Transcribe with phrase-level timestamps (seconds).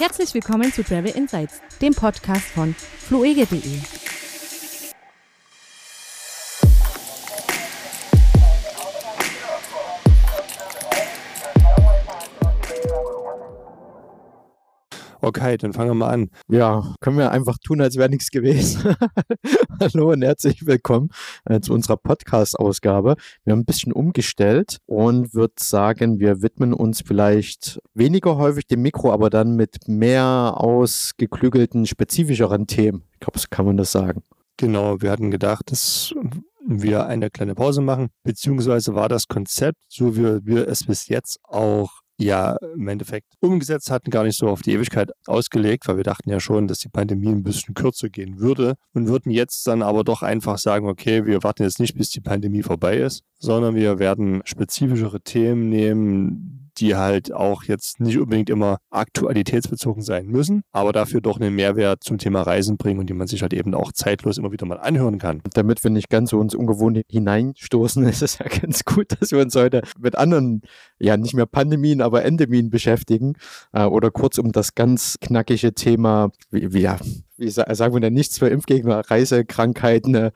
[0.00, 3.99] Herzlich willkommen zu Travel Insights, dem Podcast von fluege.de.
[15.30, 16.30] Okay, dann fangen wir mal an.
[16.48, 18.96] Ja, können wir einfach tun, als wäre nichts gewesen.
[19.80, 21.10] Hallo und herzlich willkommen
[21.44, 23.14] äh, zu unserer Podcast-Ausgabe.
[23.44, 28.82] Wir haben ein bisschen umgestellt und würde sagen, wir widmen uns vielleicht weniger häufig dem
[28.82, 33.04] Mikro, aber dann mit mehr ausgeklügelten, spezifischeren Themen.
[33.12, 34.24] Ich glaube, so kann man das sagen.
[34.56, 36.12] Genau, wir hatten gedacht, dass
[36.66, 41.38] wir eine kleine Pause machen, beziehungsweise war das Konzept, so wie wir es bis jetzt
[41.44, 46.04] auch ja im Endeffekt umgesetzt hatten, gar nicht so auf die Ewigkeit ausgelegt, weil wir
[46.04, 49.82] dachten ja schon, dass die Pandemie ein bisschen kürzer gehen würde und würden jetzt dann
[49.82, 53.74] aber doch einfach sagen, okay, wir warten jetzt nicht, bis die Pandemie vorbei ist, sondern
[53.74, 60.62] wir werden spezifischere Themen nehmen, die halt auch jetzt nicht unbedingt immer aktualitätsbezogen sein müssen,
[60.72, 63.74] aber dafür doch einen Mehrwert zum Thema Reisen bringen und die man sich halt eben
[63.74, 65.42] auch zeitlos immer wieder mal anhören kann.
[65.54, 69.40] Damit wir nicht ganz so uns ungewohnt hineinstoßen, ist es ja ganz gut, dass wir
[69.40, 70.62] uns heute mit anderen,
[70.98, 73.34] ja nicht mehr Pandemien, aber Endemien beschäftigen
[73.72, 76.88] äh, oder kurz um das ganz knackige Thema, wie, wie,
[77.36, 80.30] wie sagen wir denn, nichts für Impfgegner, Reisekrankheiten, äh,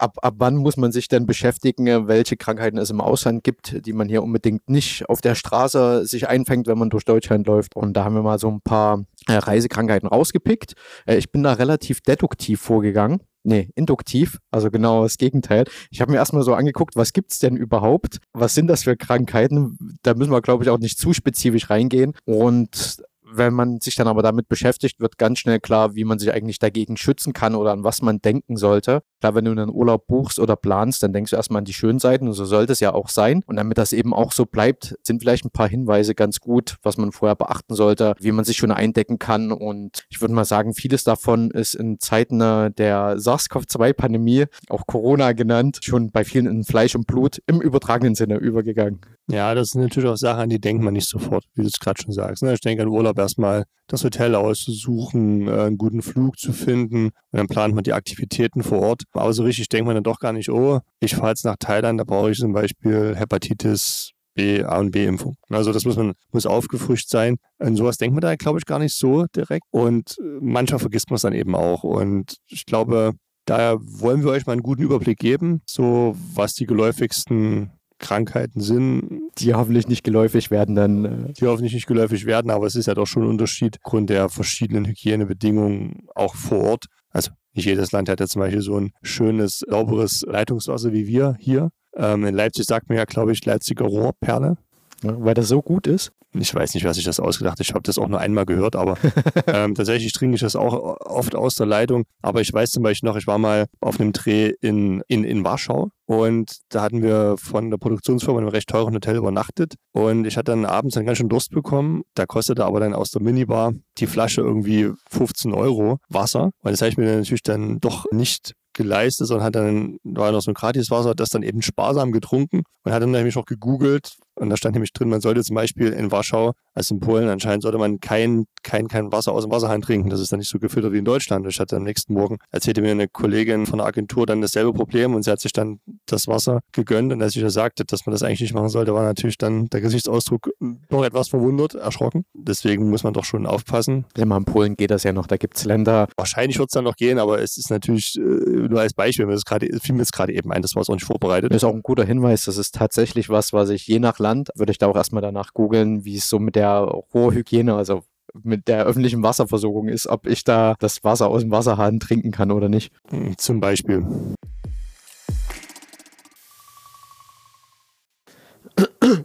[0.00, 3.92] ab, ab wann muss man sich denn beschäftigen, welche Krankheiten es im Ausland gibt, die
[3.92, 7.76] man hier unbedingt nicht auf der Straße sich einfängt, wenn man durch Deutschland läuft.
[7.76, 10.74] Und da haben wir mal so ein paar äh, Reisekrankheiten rausgepickt.
[11.06, 13.20] Äh, ich bin da relativ deduktiv vorgegangen.
[13.42, 15.64] Nee, induktiv, also genau das Gegenteil.
[15.90, 18.18] Ich habe mir erstmal so angeguckt, was gibt's denn überhaupt?
[18.34, 19.78] Was sind das für Krankheiten?
[20.02, 22.12] Da müssen wir, glaube ich, auch nicht zu spezifisch reingehen.
[22.26, 26.32] Und wenn man sich dann aber damit beschäftigt, wird ganz schnell klar, wie man sich
[26.32, 29.02] eigentlich dagegen schützen kann oder an was man denken sollte.
[29.20, 31.98] Klar, wenn du einen Urlaub buchst oder planst, dann denkst du erstmal an die schönen
[31.98, 33.42] Seiten und so sollte es ja auch sein.
[33.46, 36.96] Und damit das eben auch so bleibt, sind vielleicht ein paar Hinweise ganz gut, was
[36.96, 39.52] man vorher beachten sollte, wie man sich schon eindecken kann.
[39.52, 45.78] Und ich würde mal sagen, vieles davon ist in Zeiten der SARS-CoV-2-Pandemie, auch Corona genannt,
[45.82, 49.00] schon bei vielen in Fleisch und Blut im übertragenen Sinne übergegangen.
[49.30, 51.78] Ja, das sind natürlich auch Sachen, an die denkt man nicht sofort, wie du es
[51.78, 52.42] gerade schon sagst.
[52.42, 52.52] Ne?
[52.52, 57.12] Ich denke an Urlaub erstmal das Hotel auszusuchen, äh, einen guten Flug zu finden und
[57.38, 59.02] dann plant man die Aktivitäten vor Ort.
[59.12, 62.00] Aber so richtig denkt man dann doch gar nicht, oh, ich fahre jetzt nach Thailand,
[62.00, 65.36] da brauche ich zum Beispiel Hepatitis B, A und B-Impfung.
[65.48, 67.36] Also das muss man muss aufgefrischt sein.
[67.58, 69.64] An sowas denkt man da, glaube ich, gar nicht so direkt.
[69.70, 71.82] Und äh, manchmal vergisst man es dann eben auch.
[71.82, 73.12] Und ich glaube,
[73.44, 79.20] daher wollen wir euch mal einen guten Überblick geben, so was die geläufigsten Krankheiten sind.
[79.38, 81.04] Die hoffentlich nicht geläufig werden dann.
[81.04, 84.10] Äh die hoffentlich nicht geläufig werden, aber es ist ja doch schon ein Unterschied aufgrund
[84.10, 86.86] der verschiedenen Hygienebedingungen auch vor Ort.
[87.10, 91.36] Also nicht jedes Land hat ja zum Beispiel so ein schönes, sauberes Leitungswasser wie wir
[91.38, 91.70] hier.
[91.96, 94.56] Ähm, in Leipzig sagt man ja, glaube ich, Leipziger Rohrperle.
[95.02, 96.12] Ja, weil das so gut ist?
[96.32, 97.66] Ich weiß nicht, wer sich das ausgedacht hat.
[97.66, 98.96] Ich habe das auch nur einmal gehört, aber
[99.48, 102.04] ähm, tatsächlich trinke ich das auch oft aus der Leitung.
[102.22, 105.42] Aber ich weiß zum Beispiel noch, ich war mal auf einem Dreh in, in, in
[105.42, 109.74] Warschau und da hatten wir von der Produktionsfirma in einem recht teuren Hotel übernachtet.
[109.92, 112.02] Und ich hatte dann abends dann ganz schön Durst bekommen.
[112.14, 116.50] Da kostete aber dann aus der Minibar die Flasche irgendwie 15 Euro Wasser.
[116.62, 120.42] Und das habe ich mir natürlich dann doch nicht geleistet, sondern hat dann, war noch
[120.42, 124.50] so ein Gratiswasser, das dann eben sparsam getrunken und hat dann nämlich noch gegoogelt und
[124.50, 127.78] da stand nämlich drin, man sollte zum Beispiel in Warschau, als in Polen anscheinend, sollte
[127.78, 130.10] man kein, kein, kein Wasser aus dem Wasserhahn trinken.
[130.10, 131.46] Das ist dann nicht so gefiltert wie in Deutschland.
[131.46, 135.14] Ich hatte am nächsten Morgen, erzählte mir eine Kollegin von der Agentur dann dasselbe Problem
[135.14, 138.12] und sie hat sich dann das Wasser gegönnt und als ich ihr sagte, dass man
[138.12, 142.24] das eigentlich nicht machen sollte, war natürlich dann der Gesichtsausdruck noch etwas verwundert, erschrocken.
[142.32, 144.06] Deswegen muss man doch schon aufpassen.
[144.16, 146.08] Ja, mal in Polen geht das ja noch, da gibt es Länder.
[146.16, 149.38] Wahrscheinlich wird es dann noch gehen, aber es ist natürlich äh, nur als Beispiel, mir
[149.44, 151.50] grade, fiel mir jetzt gerade eben ein, das war es auch nicht vorbereitet.
[151.50, 154.29] Das ist auch ein guter Hinweis, das ist tatsächlich was, was ich je nach Land,
[154.54, 156.78] würde ich da auch erst erstmal danach googeln, wie es so mit der
[157.14, 158.04] Rohrhygiene, also
[158.44, 162.52] mit der öffentlichen Wasserversorgung ist, ob ich da das Wasser aus dem Wasserhahn trinken kann
[162.52, 162.92] oder nicht.
[163.08, 164.06] Hm, zum Beispiel.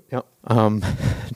[0.09, 0.81] Ja, ähm,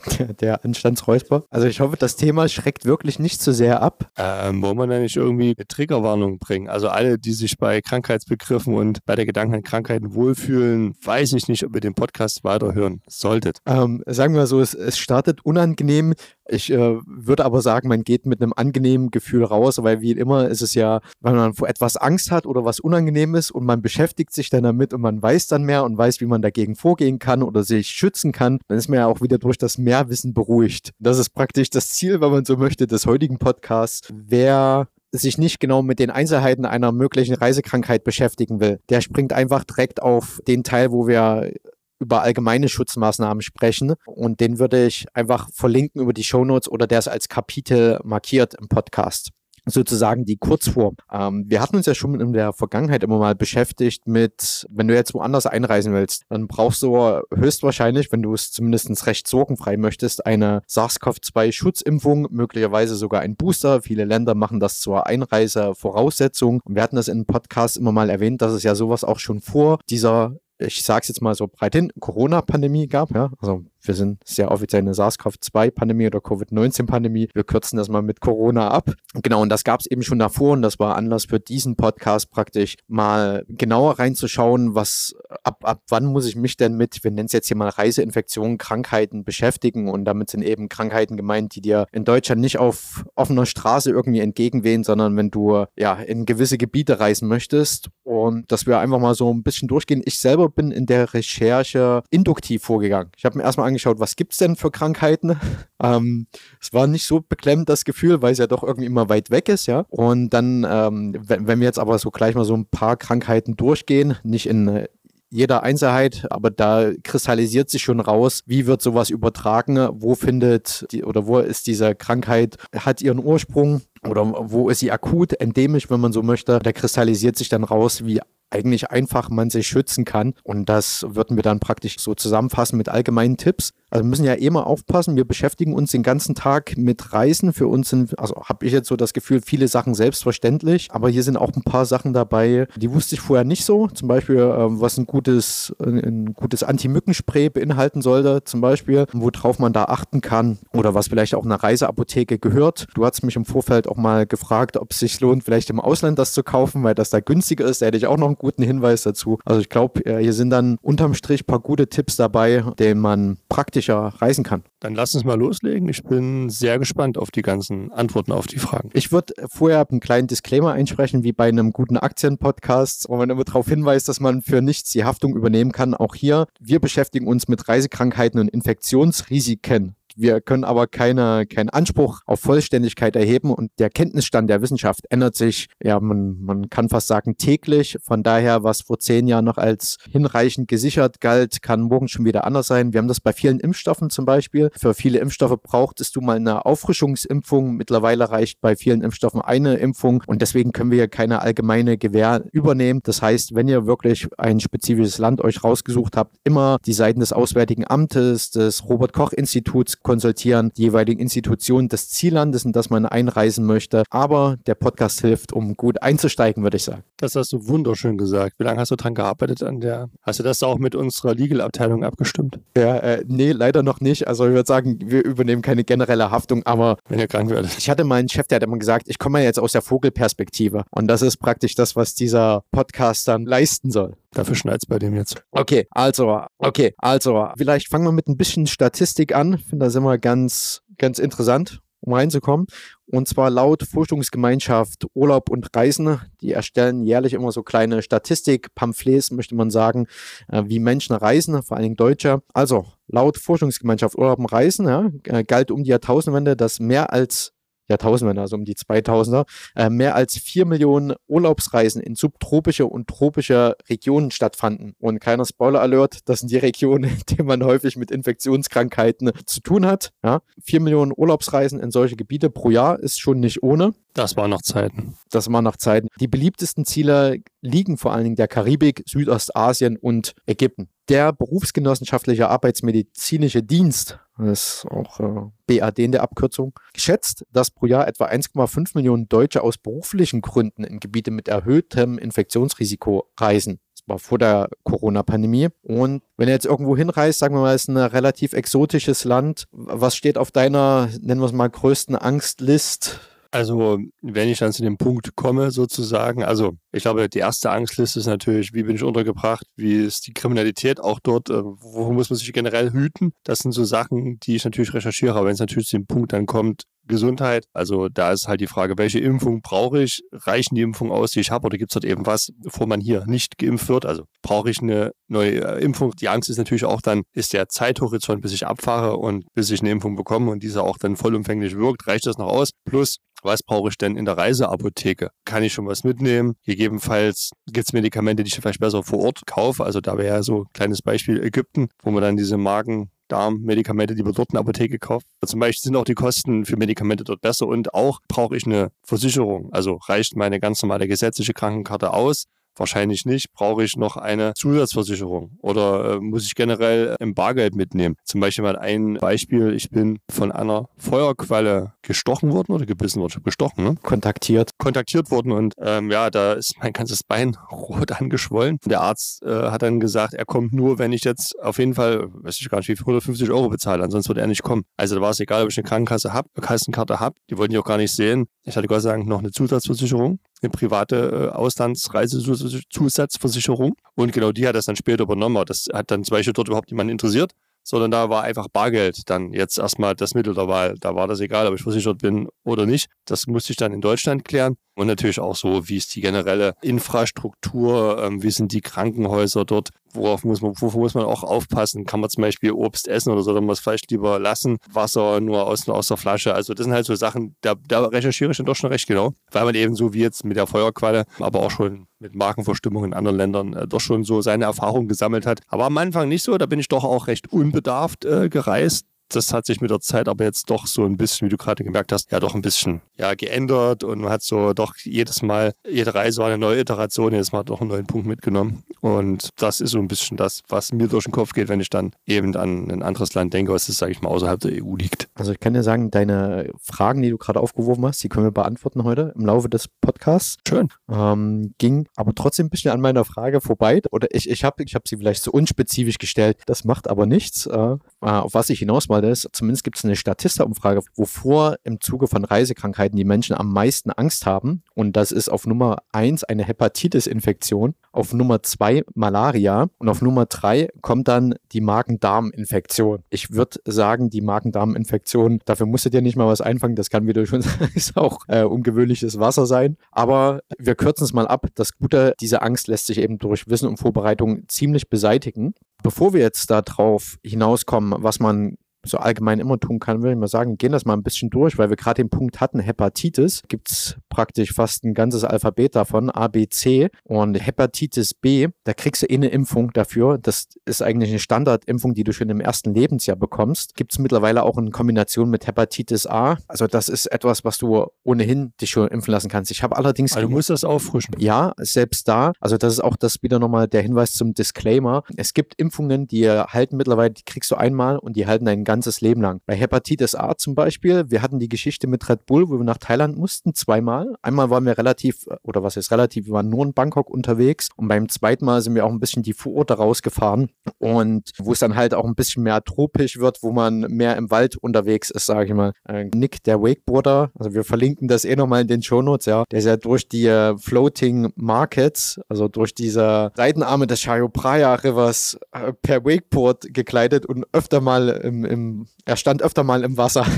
[0.42, 1.44] der, Anstandsräusper.
[1.50, 4.10] Also ich hoffe, das Thema schreckt wirklich nicht zu sehr ab.
[4.18, 6.70] Ähm, wollen wir da nicht irgendwie eine Triggerwarnung bringen?
[6.70, 11.48] Also alle, die sich bei Krankheitsbegriffen und bei der Gedanken an Krankheiten wohlfühlen, weiß ich
[11.48, 13.60] nicht, ob ihr den Podcast weiterhören solltet.
[13.66, 16.14] Ähm, sagen wir so, es, es startet unangenehm.
[16.50, 20.48] Ich äh, würde aber sagen, man geht mit einem angenehmen Gefühl raus, weil wie immer
[20.48, 23.82] ist es ja, wenn man vor etwas Angst hat oder was unangenehm ist und man
[23.82, 27.20] beschäftigt sich dann damit und man weiß dann mehr und weiß, wie man dagegen vorgehen
[27.20, 30.92] kann oder sich schützen kann, dann ist man ja auch wieder durch das Mehrwissen beruhigt.
[31.00, 34.12] Das ist praktisch das Ziel, wenn man so möchte, des heutigen Podcasts.
[34.14, 39.64] Wer sich nicht genau mit den Einzelheiten einer möglichen Reisekrankheit beschäftigen will, der springt einfach
[39.64, 41.52] direkt auf den Teil, wo wir
[42.00, 43.94] über allgemeine Schutzmaßnahmen sprechen.
[44.06, 48.56] Und den würde ich einfach verlinken über die Shownotes oder der ist als Kapitel markiert
[48.56, 49.32] im Podcast
[49.66, 50.96] sozusagen die Kurzform.
[51.12, 54.96] Ähm, wir hatten uns ja schon in der Vergangenheit immer mal beschäftigt mit, wenn du
[54.96, 60.26] jetzt woanders einreisen willst, dann brauchst du höchstwahrscheinlich, wenn du es zumindest recht sorgenfrei möchtest,
[60.26, 63.82] eine SARS-CoV-2-Schutzimpfung, möglicherweise sogar ein Booster.
[63.82, 66.62] Viele Länder machen das zur Einreisevoraussetzung.
[66.64, 69.20] Und wir hatten das in einem Podcast immer mal erwähnt, dass es ja sowas auch
[69.20, 73.12] schon vor dieser ich sage es jetzt mal so breit hin, Corona-Pandemie gab.
[73.12, 73.32] Ja?
[73.40, 77.30] Also wir sind sehr offiziell eine SARS-CoV-2-Pandemie oder Covid-19-Pandemie.
[77.34, 78.94] Wir kürzen das mal mit Corona ab.
[79.14, 82.32] Genau, und das gab es eben schon davor und das war Anlass für diesen Podcast
[82.32, 87.28] praktisch mal genauer reinzuschauen, was ab, ab wann muss ich mich denn mit, wir nennen
[87.28, 91.88] es jetzt hier mal Reiseinfektionen, Krankheiten beschäftigen und damit sind eben Krankheiten gemeint, die dir
[91.92, 97.00] in Deutschland nicht auf offener Straße irgendwie entgegenwehen, sondern wenn du ja in gewisse Gebiete
[97.00, 100.02] reisen möchtest und dass wir einfach mal so ein bisschen durchgehen.
[100.06, 103.12] Ich selber bin in der Recherche induktiv vorgegangen.
[103.18, 105.40] Ich habe mir erstmal angeschaut, was gibt es denn für Krankheiten?
[105.82, 106.28] Ähm,
[106.60, 109.48] es war nicht so beklemmt das Gefühl, weil es ja doch irgendwie immer weit weg
[109.48, 109.86] ist, ja.
[109.88, 113.56] Und dann, ähm, wenn, wenn wir jetzt aber so gleich mal so ein paar Krankheiten
[113.56, 114.88] durchgehen, nicht in
[115.32, 121.04] jeder Einzelheit, aber da kristallisiert sich schon raus, wie wird sowas übertragen, wo findet die
[121.04, 126.00] oder wo ist diese Krankheit, hat ihren Ursprung oder wo ist sie akut, endemisch, wenn
[126.00, 126.60] man so möchte.
[126.60, 130.34] Da kristallisiert sich dann raus, wie eigentlich einfach man sich schützen kann.
[130.44, 133.72] Und das würden wir dann praktisch so zusammenfassen mit allgemeinen Tipps.
[133.92, 137.54] Also wir müssen ja immer aufpassen, wir beschäftigen uns den ganzen Tag mit Reisen.
[137.54, 141.24] Für uns sind, also habe ich jetzt so das Gefühl, viele Sachen selbstverständlich, aber hier
[141.24, 143.88] sind auch ein paar Sachen dabei, die wusste ich vorher nicht so.
[143.88, 149.74] Zum Beispiel, äh, was ein gutes, ein gutes Anti-Mückenspray beinhalten sollte, zum Beispiel, worauf man
[149.74, 152.88] da achten kann oder was vielleicht auch einer Reiseapotheke gehört.
[152.94, 156.20] Du hast mich im Vorfeld auch mal gefragt, ob es sich lohnt, vielleicht im Ausland
[156.20, 157.82] das zu kaufen, weil das da günstiger ist.
[157.82, 159.40] Da hätte ich auch noch einen guten Hinweis dazu.
[159.46, 163.02] Also ich glaube, äh, hier sind dann unterm Strich ein paar gute Tipps dabei, denen
[163.02, 164.64] man praktisch praktischer reisen kann.
[164.80, 165.88] Dann lass uns mal loslegen.
[165.90, 168.90] Ich bin sehr gespannt auf die ganzen Antworten auf die Fragen.
[168.94, 173.44] Ich würde vorher einen kleinen Disclaimer einsprechen, wie bei einem guten Aktienpodcast, wo man immer
[173.44, 175.94] darauf hinweist, dass man für nichts die Haftung übernehmen kann.
[175.94, 179.96] Auch hier, wir beschäftigen uns mit Reisekrankheiten und Infektionsrisiken.
[180.16, 185.36] Wir können aber keine, keinen Anspruch auf Vollständigkeit erheben und der Kenntnisstand der Wissenschaft ändert
[185.36, 187.98] sich, ja, man, man kann fast sagen täglich.
[188.02, 192.46] Von daher, was vor zehn Jahren noch als hinreichend gesichert galt, kann morgen schon wieder
[192.46, 192.94] anders sein.
[192.94, 194.70] Wir haben das bei vielen Impfstoffen zum Beispiel.
[194.76, 197.76] Für viele Impfstoffe brauchtest du mal eine Auffrischungsimpfung.
[197.76, 202.44] Mittlerweile reicht bei vielen Impfstoffen eine Impfung und deswegen können wir hier keine allgemeine Gewähr
[202.52, 203.02] übernehmen.
[203.04, 207.34] Das heißt, wenn ihr wirklich ein spezifisches Land euch rausgesucht habt, immer die Seiten des
[207.34, 213.06] Auswärtigen Amtes, des Robert Koch Instituts konsultieren, die jeweiligen Institutionen des Ziellandes, in das man
[213.06, 214.02] einreisen möchte.
[214.10, 217.04] Aber der Podcast hilft, um gut einzusteigen, würde ich sagen.
[217.18, 218.56] Das hast du wunderschön gesagt.
[218.58, 220.10] Wie lange hast du dran gearbeitet an der?
[220.24, 222.60] Hast du das auch mit unserer Legal-Abteilung abgestimmt?
[222.76, 224.28] Ja, äh, nee, leider noch nicht.
[224.28, 227.78] Also ich würde sagen, wir übernehmen keine generelle Haftung, aber wenn ihr krank werdet.
[227.78, 230.86] Ich hatte meinen Chef, der hat immer gesagt, ich komme ja jetzt aus der Vogelperspektive.
[230.90, 234.16] Und das ist praktisch das, was dieser Podcast dann leisten soll.
[234.32, 235.44] Dafür schneit es bei dem jetzt.
[235.52, 239.54] Okay, also, okay, also, vielleicht fangen wir mit ein bisschen Statistik an.
[239.54, 242.68] Ich finde das immer ganz, ganz interessant, um reinzukommen.
[243.08, 249.56] Und zwar laut Forschungsgemeinschaft Urlaub und Reisen, die erstellen jährlich immer so kleine Statistik-Pamphlets, möchte
[249.56, 250.06] man sagen,
[250.48, 252.44] äh, wie Menschen reisen, vor allen Dingen Deutsche.
[252.54, 257.54] Also, laut Forschungsgemeinschaft Urlaub und Reisen ja, äh, galt um die Jahrtausendwende, dass mehr als
[257.90, 263.76] Jahrtausenden, also um die 2000er, äh, mehr als vier Millionen Urlaubsreisen in subtropische und tropische
[263.90, 264.96] Regionen stattfanden.
[265.00, 269.86] Und keiner Spoiler-Alert, das sind die Regionen, in denen man häufig mit Infektionskrankheiten zu tun
[269.86, 270.12] hat.
[270.24, 273.94] Ja, vier Millionen Urlaubsreisen in solche Gebiete pro Jahr ist schon nicht ohne.
[274.14, 275.16] Das war noch Zeiten.
[275.30, 276.08] Das war noch Zeiten.
[276.20, 280.90] Die beliebtesten Ziele liegen vor allen Dingen der Karibik, Südostasien und Ägypten.
[281.10, 287.88] Der berufsgenossenschaftliche Arbeitsmedizinische Dienst, das ist auch äh, BAD in der Abkürzung, schätzt, dass pro
[287.88, 293.80] Jahr etwa 1,5 Millionen Deutsche aus beruflichen Gründen in Gebiete mit erhöhtem Infektionsrisiko reisen.
[293.96, 295.70] Das war vor der Corona-Pandemie.
[295.82, 299.68] Und wenn ihr jetzt irgendwo hinreist, sagen wir mal, es ist ein relativ exotisches Land,
[299.72, 303.20] was steht auf deiner, nennen wir es mal, größten Angstlist?
[303.52, 308.20] Also, wenn ich dann zu dem Punkt komme, sozusagen, also ich glaube, die erste Angstliste
[308.20, 312.30] ist natürlich, wie bin ich untergebracht, wie ist die Kriminalität auch dort, äh, wo muss
[312.30, 313.34] man sich generell hüten.
[313.44, 316.32] Das sind so Sachen, die ich natürlich recherchiere, aber wenn es natürlich zu dem Punkt
[316.32, 317.66] dann kommt, Gesundheit.
[317.74, 320.22] Also da ist halt die Frage, welche Impfung brauche ich?
[320.32, 323.02] Reichen die Impfungen aus, die ich habe, oder gibt es dort eben was, bevor man
[323.02, 324.06] hier nicht geimpft wird?
[324.06, 326.12] Also brauche ich eine neue äh, Impfung?
[326.16, 329.82] Die Angst ist natürlich auch dann, ist der Zeithorizont, bis ich abfahre und bis ich
[329.82, 332.72] eine Impfung bekomme und diese auch dann vollumfänglich wirkt, reicht das noch aus?
[332.86, 335.30] Plus, was brauche ich denn in der Reiseapotheke?
[335.46, 336.56] Kann ich schon was mitnehmen?
[336.66, 339.84] Gegebenenfalls gibt es Medikamente, die ich vielleicht besser vor Ort kaufe.
[339.84, 344.16] Also da wäre ja so ein kleines Beispiel Ägypten, wo man dann diese Magen Darmmedikamente,
[344.16, 345.26] die man dort in der Apotheke kauft.
[345.46, 348.92] Zum Beispiel sind auch die Kosten für Medikamente dort besser und auch brauche ich eine
[349.04, 349.70] Versicherung.
[349.72, 352.46] Also reicht meine ganz normale gesetzliche Krankenkarte aus
[352.80, 353.52] Wahrscheinlich nicht.
[353.54, 358.16] Brauche ich noch eine Zusatzversicherung oder äh, muss ich generell im Bargeld mitnehmen?
[358.24, 359.74] Zum Beispiel mal ein Beispiel.
[359.74, 363.32] Ich bin von einer Feuerqualle gestochen worden oder gebissen worden.
[363.32, 363.96] Ich habe gestochen, ne?
[364.02, 364.72] Kontaktiert.
[364.78, 368.78] Kontaktiert worden und ähm, ja, da ist mein ganzes Bein rot angeschwollen.
[368.86, 372.30] Der Arzt äh, hat dann gesagt, er kommt nur, wenn ich jetzt auf jeden Fall,
[372.32, 374.04] weiß ich gar nicht, wie viel, 150 Euro bezahle.
[374.04, 374.84] Ansonsten würde er nicht kommen.
[374.96, 377.36] Also da war es egal, ob ich eine Krankenkasse habe, Kassenkarte habe.
[377.50, 378.46] Die wollten die auch gar nicht sehen.
[378.64, 383.96] Ich hatte Gott sei Dank noch eine Zusatzversicherung eine private äh, Auslandsreisezusatzversicherung.
[384.16, 385.64] Und genau die hat das dann später übernommen.
[385.66, 389.54] Das hat dann zum Beispiel dort überhaupt niemanden interessiert, sondern da war einfach Bargeld dann
[389.54, 390.96] jetzt erstmal das Mittel der Wahl.
[391.00, 393.10] Da war das egal, ob ich versichert bin oder nicht.
[393.26, 394.76] Das musste ich dann in Deutschland klären.
[395.00, 399.92] Und natürlich auch so, wie ist die generelle Infrastruktur, ähm, wie sind die Krankenhäuser dort,
[400.14, 402.06] worauf muss man, wovor muss man auch aufpassen?
[402.06, 404.78] Kann man zum Beispiel Obst essen oder soll man es vielleicht lieber lassen?
[404.92, 406.54] Wasser nur aus, aus der Flasche.
[406.54, 409.32] Also das sind halt so Sachen, da, da recherchiere ich dann doch schon recht genau,
[409.54, 413.14] weil man eben so wie jetzt mit der Feuerqualle, aber auch schon mit Markenverstimmung in
[413.14, 415.62] anderen Ländern äh, doch schon so seine Erfahrungen gesammelt hat.
[415.70, 419.54] Aber am Anfang nicht so, da bin ich doch auch recht unbedarft äh, gereist das
[419.54, 422.12] hat sich mit der Zeit aber jetzt doch so ein bisschen, wie du gerade gemerkt
[422.12, 426.14] hast, ja doch ein bisschen ja, geändert und man hat so doch jedes Mal, jede
[426.14, 428.84] Reise war eine neue Iteration, jedes Mal doch einen neuen Punkt mitgenommen.
[429.02, 431.90] Und das ist so ein bisschen das, was mir durch den Kopf geht, wenn ich
[431.90, 435.30] dann eben an ein anderes Land denke, was, sage ich mal, außerhalb der EU liegt.
[435.36, 438.52] Also ich kann dir sagen, deine Fragen, die du gerade aufgeworfen hast, die können wir
[438.52, 440.58] beantworten heute im Laufe des Podcasts.
[440.68, 440.90] Schön.
[441.10, 444.02] Ähm, ging aber trotzdem ein bisschen an meiner Frage vorbei.
[444.12, 446.58] Oder ich, ich habe ich hab sie vielleicht so unspezifisch gestellt.
[446.66, 447.66] Das macht aber nichts.
[447.68, 452.28] Äh, auf was ich hinaus Fall ist, zumindest gibt es eine Statista-Umfrage, wovor im Zuge
[452.28, 454.84] von Reisekrankheiten die Menschen am meisten Angst haben.
[454.96, 460.46] Und das ist auf Nummer eins eine Hepatitis-Infektion, auf Nummer zwei Malaria und auf Nummer
[460.46, 463.24] drei kommt dann die Magen-Darm-Infektion.
[463.30, 467.28] Ich würde sagen, die Magen-Darm-Infektion, dafür musst du dir nicht mal was einfangen, das kann,
[467.28, 469.98] wie schon sagst, auch äh, ungewöhnliches Wasser sein.
[470.12, 471.68] Aber wir kürzen es mal ab.
[471.76, 475.74] Das Gute, diese Angst lässt sich eben durch Wissen und Vorbereitung ziemlich beseitigen.
[476.04, 480.48] Bevor wir jetzt darauf hinauskommen, was man so allgemein immer tun kann, würde ich mal
[480.48, 483.90] sagen, gehen das mal ein bisschen durch, weil wir gerade den Punkt hatten, Hepatitis, gibt
[483.92, 487.10] es praktisch fast ein ganzes Alphabet davon, A, B, C.
[487.24, 492.14] Und Hepatitis B, da kriegst du eh eine Impfung dafür, das ist eigentlich eine Standardimpfung,
[492.14, 496.28] die du schon im ersten Lebensjahr bekommst, gibt es mittlerweile auch in Kombination mit Hepatitis
[496.28, 499.72] A, also das ist etwas, was du ohnehin dich schon impfen lassen kannst.
[499.72, 500.36] Ich habe allerdings...
[500.36, 501.36] Also du musst das auffrischen.
[501.38, 505.54] Ja, selbst da, also das ist auch das wieder nochmal der Hinweis zum Disclaimer, es
[505.54, 509.44] gibt Impfungen, die halten mittlerweile, die kriegst du einmal und die halten deinen ganzes Leben
[509.44, 509.62] lang.
[509.68, 512.98] Bei Hepatitis A zum Beispiel, wir hatten die Geschichte mit Red Bull, wo wir nach
[512.98, 514.34] Thailand mussten, zweimal.
[514.42, 518.08] Einmal waren wir relativ, oder was ist relativ, wir waren nur in Bangkok unterwegs und
[518.08, 521.96] beim zweiten Mal sind wir auch ein bisschen die Vororte rausgefahren und wo es dann
[521.96, 525.66] halt auch ein bisschen mehr tropisch wird, wo man mehr im Wald unterwegs ist, sage
[525.66, 525.94] ich mal.
[526.08, 529.78] Äh, Nick, der Wakeboarder, also wir verlinken das eh nochmal in den Shownotes, ja, der
[529.78, 535.60] ist ja durch die äh, Floating Markets, also durch diese Seitenarme des Chayo Praya Rivers
[535.74, 540.18] äh, per Wakeboard gekleidet und öfter mal im, im im, er stand öfter mal im
[540.18, 540.46] Wasser.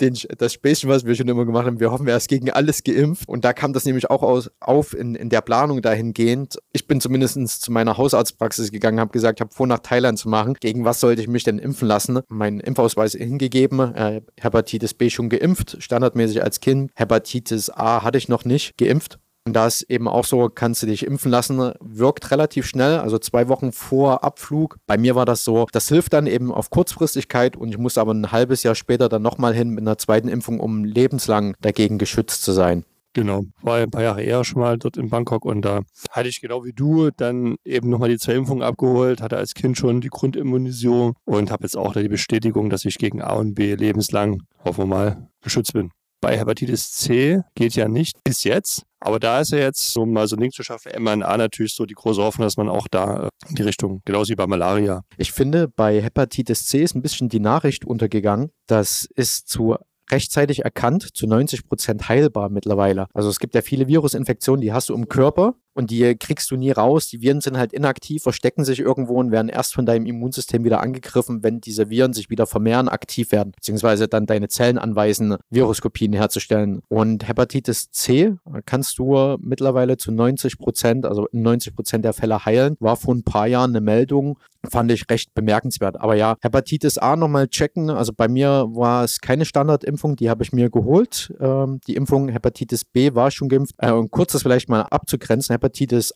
[0.00, 2.84] Den, das Späßchen, was wir schon immer gemacht haben, wir hoffen, er ist gegen alles
[2.84, 3.28] geimpft.
[3.28, 6.58] Und da kam das nämlich auch aus, auf in, in der Planung dahingehend.
[6.72, 10.54] Ich bin zumindest zu meiner Hausarztpraxis gegangen, habe gesagt, habe vor, nach Thailand zu machen.
[10.60, 12.20] Gegen was sollte ich mich denn impfen lassen?
[12.28, 16.90] Meinen Impfausweis hingegeben, äh, Hepatitis B schon geimpft, standardmäßig als Kind.
[16.94, 19.18] Hepatitis A hatte ich noch nicht geimpft.
[19.46, 23.16] Und da ist eben auch so, kannst du dich impfen lassen, wirkt relativ schnell, also
[23.18, 24.76] zwei Wochen vor Abflug.
[24.88, 28.12] Bei mir war das so, das hilft dann eben auf Kurzfristigkeit und ich muss aber
[28.12, 32.42] ein halbes Jahr später dann nochmal hin mit einer zweiten Impfung, um lebenslang dagegen geschützt
[32.42, 32.84] zu sein.
[33.12, 36.40] Genau, war ein paar Jahre eher schon mal dort in Bangkok und da hatte ich
[36.40, 40.10] genau wie du dann eben nochmal die zwei Impfungen abgeholt, hatte als Kind schon die
[40.10, 44.80] Grundimmunisierung und habe jetzt auch die Bestätigung, dass ich gegen A und B lebenslang, hoffen
[44.80, 45.92] wir mal, geschützt bin.
[46.20, 48.85] Bei Hepatitis C geht ja nicht bis jetzt.
[49.00, 51.84] Aber da ist ja jetzt, um mal so einen Link zu schaffen, mRNA natürlich so
[51.84, 55.02] die große Hoffnung, dass man auch da äh, in die Richtung, genauso wie bei Malaria.
[55.18, 58.50] Ich finde, bei Hepatitis C ist ein bisschen die Nachricht untergegangen.
[58.66, 59.76] Das ist zu
[60.10, 63.06] rechtzeitig erkannt, zu 90 Prozent heilbar mittlerweile.
[63.12, 66.56] Also es gibt ja viele Virusinfektionen, die hast du im Körper und die kriegst du
[66.56, 67.08] nie raus.
[67.08, 70.80] Die Viren sind halt inaktiv, verstecken sich irgendwo und werden erst von deinem Immunsystem wieder
[70.80, 76.14] angegriffen, wenn diese Viren sich wieder vermehren, aktiv werden, beziehungsweise dann deine Zellen anweisen, Viruskopien
[76.14, 76.80] herzustellen.
[76.88, 82.44] Und Hepatitis C kannst du mittlerweile zu 90 Prozent, also in 90 Prozent der Fälle
[82.44, 82.76] heilen.
[82.80, 84.38] War vor ein paar Jahren eine Meldung,
[84.70, 86.00] fand ich recht bemerkenswert.
[86.00, 87.90] Aber ja, Hepatitis A nochmal checken.
[87.90, 91.34] Also bei mir war es keine Standardimpfung, die habe ich mir geholt.
[91.40, 93.74] Ähm, die Impfung Hepatitis B war schon geimpft.
[93.78, 95.65] Äh, und kurz das vielleicht mal abzugrenzen, Hepatitis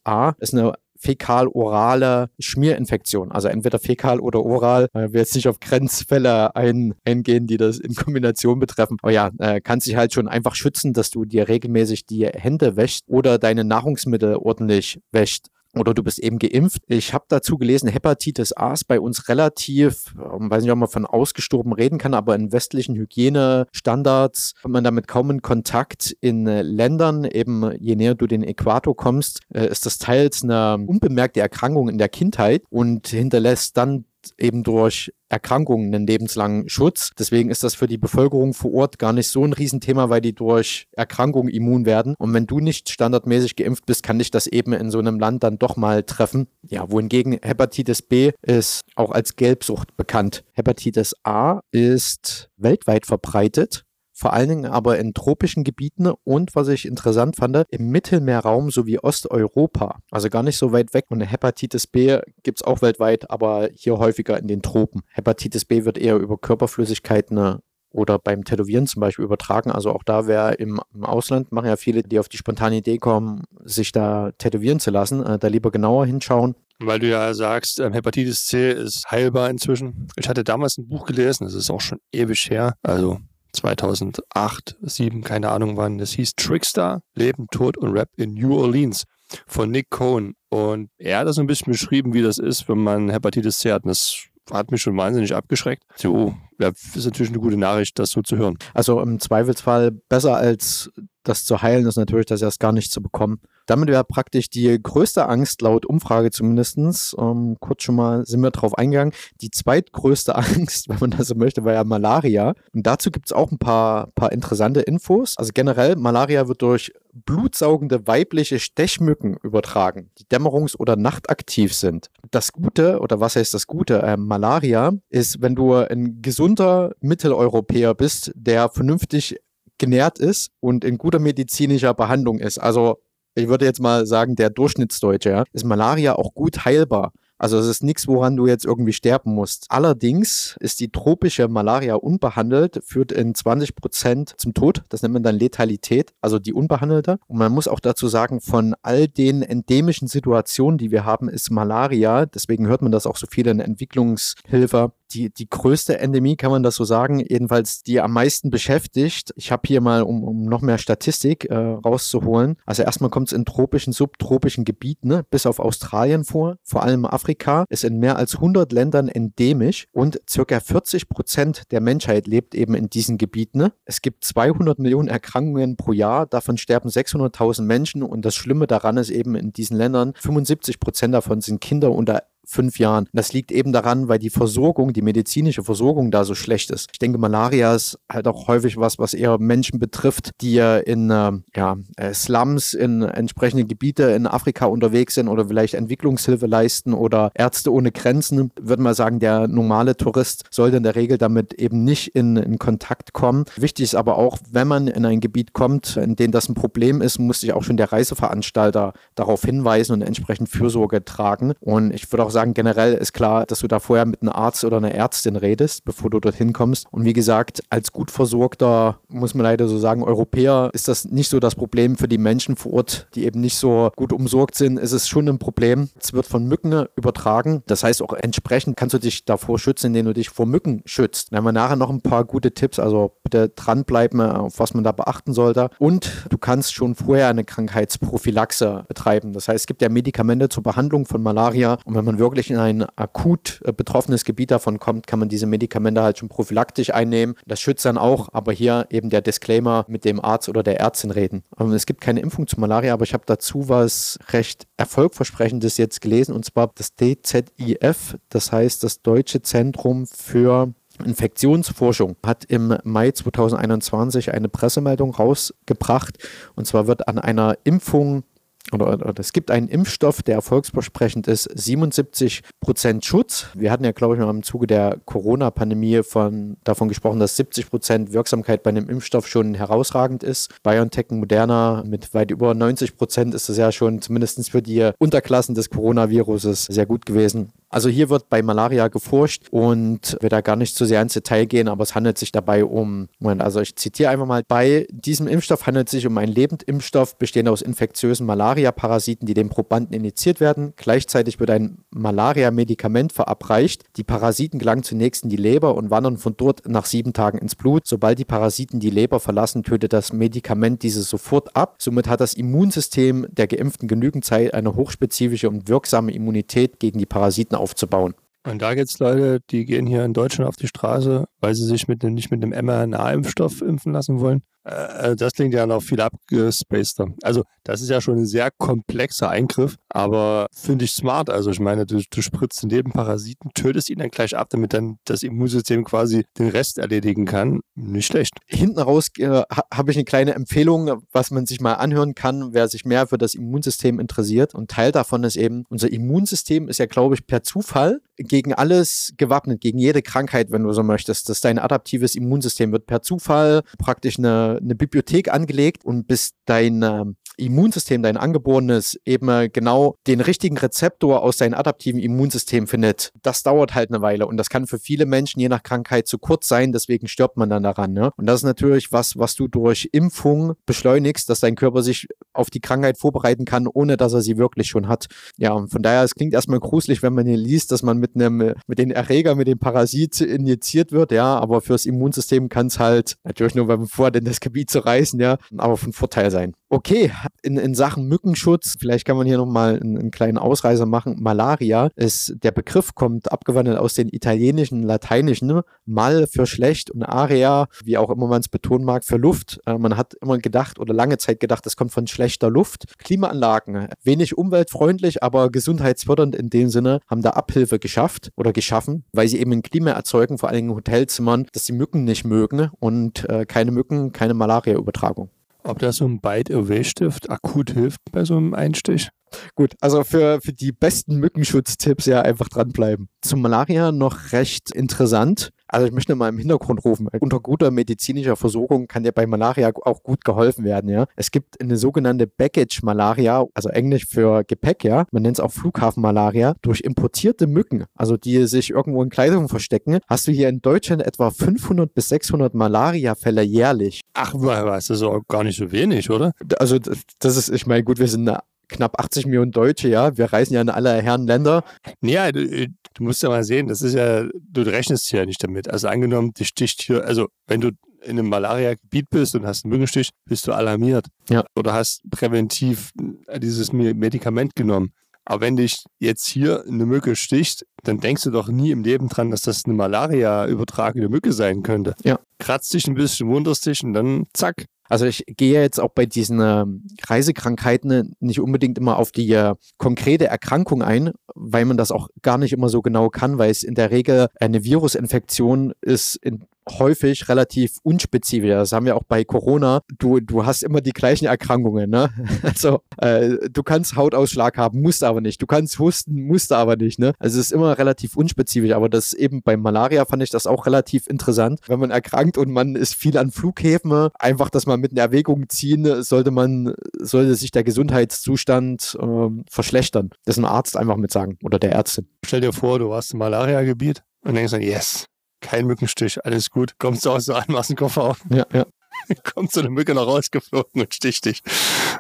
[0.05, 3.33] A ist eine fäkal-orale Schmierinfektion.
[3.33, 4.89] Also entweder fäkal oder oral.
[4.95, 8.99] Ich will jetzt nicht auf Grenzfälle ein, eingehen, die das in Kombination betreffen.
[9.03, 12.77] Aber ja, äh, kannst dich halt schon einfach schützen, dass du dir regelmäßig die Hände
[12.77, 16.83] wäschst oder deine Nahrungsmittel ordentlich wäschst oder du bist eben geimpft.
[16.89, 20.89] Ich habe dazu gelesen, Hepatitis A ist bei uns relativ, ähm, weiß nicht, ob man
[20.89, 26.17] von ausgestorben reden kann, aber in westlichen Hygienestandards hat man damit kaum in Kontakt.
[26.21, 30.85] In äh, Ländern, eben je näher du den Äquator kommst, äh, ist das teils eine
[30.87, 34.05] unbemerkte Erkrankung in der Kindheit und hinterlässt dann
[34.39, 37.11] eben durch Erkrankungen einen lebenslangen Schutz.
[37.19, 40.35] Deswegen ist das für die Bevölkerung vor Ort gar nicht so ein Riesenthema, weil die
[40.35, 42.15] durch Erkrankungen immun werden.
[42.19, 45.45] Und wenn du nicht standardmäßig geimpft bist, kann dich das eben in so einem Land
[45.45, 46.49] dann doch mal treffen.
[46.69, 50.45] Ja, wohingegen Hepatitis B ist auch als Gelbsucht bekannt.
[50.53, 53.85] Hepatitis A ist weltweit verbreitet
[54.21, 58.99] vor allen Dingen aber in tropischen Gebieten und was ich interessant fand, im Mittelmeerraum sowie
[58.99, 60.01] Osteuropa.
[60.11, 61.07] Also gar nicht so weit weg.
[61.09, 65.01] Und Hepatitis B gibt es auch weltweit, aber hier häufiger in den Tropen.
[65.13, 67.57] Hepatitis B wird eher über Körperflüssigkeiten äh,
[67.93, 69.71] oder beim Tätowieren zum Beispiel übertragen.
[69.71, 72.99] Also auch da wäre im, im, Ausland, machen ja viele, die auf die spontane Idee
[72.99, 76.57] kommen, sich da tätowieren zu lassen, äh, da lieber genauer hinschauen.
[76.79, 80.09] Weil du ja sagst, ähm, Hepatitis C ist heilbar inzwischen.
[80.17, 83.19] Ich hatte damals ein Buch gelesen, das ist auch schon ewig her, also
[83.53, 85.99] 2008, 2007, keine Ahnung wann.
[85.99, 89.05] Das hieß Trickster, Leben, Tod und Rap in New Orleans
[89.47, 90.35] von Nick Cohn.
[90.49, 93.73] Und er hat das so ein bisschen beschrieben, wie das ist, wenn man Hepatitis C
[93.73, 93.85] hat.
[93.85, 95.85] Und das hat mich schon wahnsinnig abgeschreckt.
[95.97, 98.59] So, das ist natürlich eine gute Nachricht, das so zu hören.
[98.75, 100.91] Also im Zweifelsfall besser als
[101.25, 103.41] das zu heilen, ist natürlich das erst gar nicht zu bekommen.
[103.67, 106.79] Damit wäre praktisch die größte Angst, laut Umfrage zumindest,
[107.19, 111.35] ähm, kurz schon mal sind wir drauf eingegangen, die zweitgrößte Angst, wenn man das so
[111.35, 112.55] möchte, war ja Malaria.
[112.73, 115.37] Und dazu gibt es auch ein paar, paar interessante Infos.
[115.37, 122.11] Also generell, Malaria wird durch blutsaugende weibliche Stechmücken übertragen, die dämmerungs- oder nachtaktiv sind.
[122.31, 127.95] Das Gute, oder was heißt das Gute, äh, Malaria ist, wenn du ein gesunder Mitteleuropäer
[127.95, 129.37] bist, der vernünftig
[129.79, 132.59] genährt ist und in guter medizinischer Behandlung ist.
[132.59, 132.99] Also
[133.35, 137.13] ich würde jetzt mal sagen, der Durchschnittsdeutsche, ja, ist Malaria auch gut heilbar.
[137.39, 139.65] Also es ist nichts, woran du jetzt irgendwie sterben musst.
[139.71, 144.83] Allerdings ist die tropische Malaria unbehandelt, führt in 20 Prozent zum Tod.
[144.91, 147.19] Das nennt man dann Letalität, also die unbehandelte.
[147.29, 151.51] Und man muss auch dazu sagen, von all den endemischen Situationen, die wir haben, ist
[151.51, 156.51] Malaria, deswegen hört man das auch so viel in Entwicklungshilfe, die, die größte Endemie, kann
[156.51, 159.33] man das so sagen, jedenfalls die am meisten beschäftigt.
[159.37, 162.57] Ich habe hier mal, um, um noch mehr Statistik äh, rauszuholen.
[162.67, 166.57] Also erstmal kommt es in tropischen, subtropischen Gebieten, ne, bis auf Australien vor.
[166.63, 171.81] Vor allem Afrika ist in mehr als 100 Ländern endemisch und circa 40 Prozent der
[171.81, 173.59] Menschheit lebt eben in diesen Gebieten.
[173.59, 173.73] Ne.
[173.85, 178.97] Es gibt 200 Millionen Erkrankungen pro Jahr, davon sterben 600.000 Menschen und das Schlimme daran
[178.97, 183.09] ist eben in diesen Ländern, 75 Prozent davon sind Kinder unter fünf Jahren.
[183.13, 186.89] Das liegt eben daran, weil die Versorgung, die medizinische Versorgung da so schlecht ist.
[186.93, 191.33] Ich denke, Malaria ist halt auch häufig was, was eher Menschen betrifft, die in äh,
[191.55, 191.77] ja,
[192.13, 197.93] Slums, in entsprechende Gebiete in Afrika unterwegs sind oder vielleicht Entwicklungshilfe leisten oder Ärzte ohne
[197.93, 198.51] Grenzen.
[198.61, 202.59] Würde mal sagen, der normale Tourist sollte in der Regel damit eben nicht in, in
[202.59, 203.45] Kontakt kommen.
[203.57, 207.01] Wichtig ist aber auch, wenn man in ein Gebiet kommt, in dem das ein Problem
[207.03, 211.53] ist, muss sich auch schon der Reiseveranstalter darauf hinweisen und entsprechend Fürsorge tragen.
[211.61, 214.65] Und ich würde auch sagen, generell ist klar, dass du da vorher mit einem Arzt
[214.65, 216.87] oder einer Ärztin redest, bevor du dorthin kommst.
[216.91, 221.29] Und wie gesagt, als gut versorgter, muss man leider so sagen, Europäer ist das nicht
[221.29, 224.79] so das Problem für die Menschen vor Ort, die eben nicht so gut umsorgt sind,
[224.79, 225.89] ist es schon ein Problem.
[226.01, 227.63] Es wird von Mücken übertragen.
[227.67, 231.33] Das heißt auch entsprechend kannst du dich davor schützen, indem du dich vor Mücken schützt.
[231.33, 234.85] Dann haben wir nachher noch ein paar gute Tipps, also bitte dranbleiben, auf was man
[234.85, 235.71] da beachten sollte.
[235.79, 239.33] Und du kannst schon vorher eine Krankheitsprophylaxe betreiben.
[239.33, 242.59] Das heißt, es gibt ja Medikamente zur Behandlung von Malaria und wenn man wirklich in
[242.59, 247.35] ein akut äh, betroffenes Gebiet davon kommt, kann man diese Medikamente halt schon prophylaktisch einnehmen.
[247.47, 251.11] Das schützt dann auch, aber hier eben der Disclaimer mit dem Arzt oder der Ärztin
[251.11, 251.43] reden.
[251.59, 256.01] Ähm, es gibt keine Impfung zu Malaria, aber ich habe dazu was recht erfolgversprechendes jetzt
[256.01, 260.73] gelesen und zwar das DZIF, das heißt das Deutsche Zentrum für
[261.05, 266.19] Infektionsforschung hat im Mai 2021 eine Pressemeldung rausgebracht.
[266.55, 268.25] Und zwar wird an einer Impfung
[268.73, 273.47] oder, oder es gibt einen Impfstoff, der erfolgsversprechend ist, 77 Prozent Schutz.
[273.55, 277.71] Wir hatten ja, glaube ich, mal im Zuge der Corona-Pandemie von, davon gesprochen, dass 70
[277.71, 280.51] Prozent Wirksamkeit bei einem Impfstoff schon herausragend ist.
[280.63, 285.55] BioNTech Moderna mit weit über 90 Prozent ist das ja schon zumindest für die Unterklassen
[285.55, 287.53] des Coronaviruses sehr gut gewesen.
[287.73, 291.45] Also hier wird bei Malaria geforscht und wird da gar nicht zu sehr ins Detail
[291.45, 295.29] gehen, aber es handelt sich dabei um, Moment, also ich zitiere einfach mal, bei diesem
[295.29, 298.27] Impfstoff handelt es sich um einen Lebendimpfstoff bestehend aus infektiösen
[298.61, 300.75] Malaria-Parasiten, die dem Probanden injiziert werden.
[300.77, 303.85] Gleichzeitig wird ein Malaria-Medikament verabreicht.
[303.97, 307.57] Die Parasiten gelangen zunächst in die Leber und wandern von dort nach sieben Tagen ins
[307.57, 307.87] Blut.
[307.87, 311.77] Sobald die Parasiten die Leber verlassen, tötet das Medikament diese sofort ab.
[311.79, 317.07] Somit hat das Immunsystem der Geimpften genügend Zeit, eine hochspezifische und wirksame Immunität gegen die
[317.07, 318.15] Parasiten aufzubauen.
[318.47, 321.67] Und da gibt es Leute, die gehen hier in Deutschland auf die Straße, weil sie
[321.67, 324.43] sich mit dem, nicht mit dem mRNA-Impfstoff impfen lassen wollen.
[324.71, 327.09] Äh, das klingt ja noch viel abgespaceder.
[327.23, 331.29] Also, das ist ja schon ein sehr komplexer Eingriff, aber finde ich smart.
[331.31, 334.99] Also, ich meine, du, du spritzt neben Parasiten, tötest ihn dann gleich ab, damit dann
[335.05, 337.61] das Immunsystem quasi den Rest erledigen kann.
[337.75, 338.35] Nicht schlecht.
[338.47, 342.69] Hinten raus äh, habe ich eine kleine Empfehlung, was man sich mal anhören kann, wer
[342.69, 344.55] sich mehr für das Immunsystem interessiert.
[344.55, 349.13] Und Teil davon ist eben, unser Immunsystem ist ja, glaube ich, per Zufall gegen alles
[349.17, 351.29] gewappnet, gegen jede Krankheit, wenn du so möchtest.
[351.29, 356.83] Das dein adaptives Immunsystem wird per Zufall praktisch eine, eine Bibliothek angelegt und bis dein
[356.83, 363.13] ähm, Immunsystem, dein angeborenes, eben äh, genau den richtigen Rezeptor aus deinem adaptiven Immunsystem findet,
[363.23, 366.19] das dauert halt eine Weile und das kann für viele Menschen je nach Krankheit zu
[366.19, 367.93] kurz sein, deswegen stirbt man dann daran.
[367.93, 368.11] Ne?
[368.17, 372.51] Und das ist natürlich was, was du durch Impfung beschleunigst, dass dein Körper sich auf
[372.51, 375.07] die Krankheit vorbereiten kann, ohne dass er sie wirklich schon hat.
[375.37, 378.10] Ja, und von daher, es klingt erstmal gruselig, wenn man hier liest, dass man mit
[378.15, 382.79] einem, mit den Erreger, mit dem Parasit injiziert wird, ja, aber fürs Immunsystem kann es
[382.79, 386.55] halt natürlich nur beim Vor, denn das Gebiet zu reißen, ja, aber von Vorteil sein.
[386.73, 387.11] Okay,
[387.43, 391.17] in, in Sachen Mückenschutz, vielleicht kann man hier nochmal einen, einen kleinen Ausreißer machen.
[391.19, 395.65] Malaria ist, der Begriff kommt abgewandelt aus den italienischen, lateinischen, ne?
[395.85, 399.59] mal für schlecht und area, wie auch immer man es betonen mag, für Luft.
[399.67, 402.85] Äh, man hat immer gedacht oder lange Zeit gedacht, das kommt von schlechter Luft.
[402.99, 409.27] Klimaanlagen, wenig umweltfreundlich, aber gesundheitsfördernd in dem Sinne, haben da Abhilfe geschafft oder geschaffen, weil
[409.27, 413.29] sie eben ein Klima erzeugen, vor allem in Hotelzimmern, dass die Mücken nicht mögen und
[413.29, 415.31] äh, keine Mücken, keine Malaria-Übertragung.
[415.63, 419.11] Ob da so ein Bite-Away-Stift akut hilft bei so einem Einstich?
[419.55, 423.09] Gut, also für, für die besten Mückenschutztipps ja einfach dranbleiben.
[423.23, 425.51] Zum Malaria noch recht interessant.
[425.69, 429.71] Also ich möchte mal im Hintergrund rufen, unter guter medizinischer Versorgung kann ja bei Malaria
[429.85, 431.07] auch gut geholfen werden, ja.
[431.15, 435.07] Es gibt eine sogenannte Baggage-Malaria, also Englisch für Gepäck, ja.
[435.13, 436.55] Man nennt es auch Flughafen-Malaria.
[436.63, 441.03] Durch importierte Mücken, also die sich irgendwo in Kleidung verstecken, hast du hier in Deutschland
[441.03, 444.01] etwa 500 bis 600 Malaria-Fälle jährlich.
[444.15, 446.33] Ach, was, das ist auch gar nicht so wenig, oder?
[446.59, 448.41] Also das ist, ich meine, gut, wir sind eine
[448.71, 450.17] knapp 80 Millionen Deutsche, ja.
[450.17, 451.65] Wir reisen ja in alle Herren Länder.
[452.01, 455.69] Ja, du, du musst ja mal sehen, das ist ja, du rechnest ja nicht damit.
[455.69, 457.71] Also angenommen, die sticht hier, also wenn du
[458.03, 461.07] in einem Malaria-Gebiet bist und hast einen Mückenstich, bist du alarmiert.
[461.29, 461.45] Ja.
[461.55, 462.93] Oder hast präventiv
[463.37, 464.93] dieses Medikament genommen.
[465.27, 469.09] Aber wenn dich jetzt hier eine Mücke sticht, dann denkst du doch nie im Leben
[469.09, 471.95] dran, dass das eine Malaria übertragende Mücke sein könnte.
[472.03, 472.19] Ja.
[472.39, 476.05] Kratzt dich ein bisschen, wunderst dich und dann zack, also ich gehe jetzt auch bei
[476.05, 476.65] diesen äh,
[477.07, 482.39] Reisekrankheiten nicht unbedingt immer auf die äh, konkrete Erkrankung ein, weil man das auch gar
[482.39, 486.45] nicht immer so genau kann, weil es in der Regel eine Virusinfektion ist in
[486.79, 488.51] häufig relativ unspezifisch.
[488.51, 489.83] Das haben wir auch bei Corona.
[489.99, 491.91] Du, du hast immer die gleichen Erkrankungen.
[491.91, 492.11] Ne?
[492.43, 495.41] Also äh, du kannst Hautausschlag haben, musst aber nicht.
[495.41, 496.99] Du kannst husten, musst aber nicht.
[496.99, 497.13] Ne?
[497.19, 498.73] Also es ist immer relativ unspezifisch.
[498.73, 501.61] Aber das eben bei Malaria fand ich das auch relativ interessant.
[501.67, 505.49] Wenn man erkrankt und man ist viel an Flughäfen, einfach das mal mit einer Erwägung
[505.49, 510.11] ziehen, sollte man, sollte sich der Gesundheitszustand äh, verschlechtern.
[510.25, 512.09] Das ein Arzt einfach mit sagen oder der Ärztin.
[512.25, 515.07] Stell dir vor, du warst im Malaria-Gebiet und denkst dann, yes,
[515.41, 516.75] kein Mückenstich, alles gut.
[516.79, 518.21] Kommst du aus so einem Massenkoffer auf?
[518.31, 518.67] Ja, ja.
[519.35, 521.41] Kommt so eine Mücke noch rausgeflogen und sticht dich.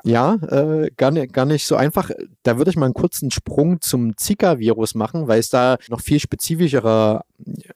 [0.04, 2.10] Ja, äh, gar, nicht, gar nicht so einfach.
[2.42, 6.20] Da würde ich mal einen kurzen Sprung zum Zika-Virus machen, weil es da noch viel
[6.20, 7.22] spezifischere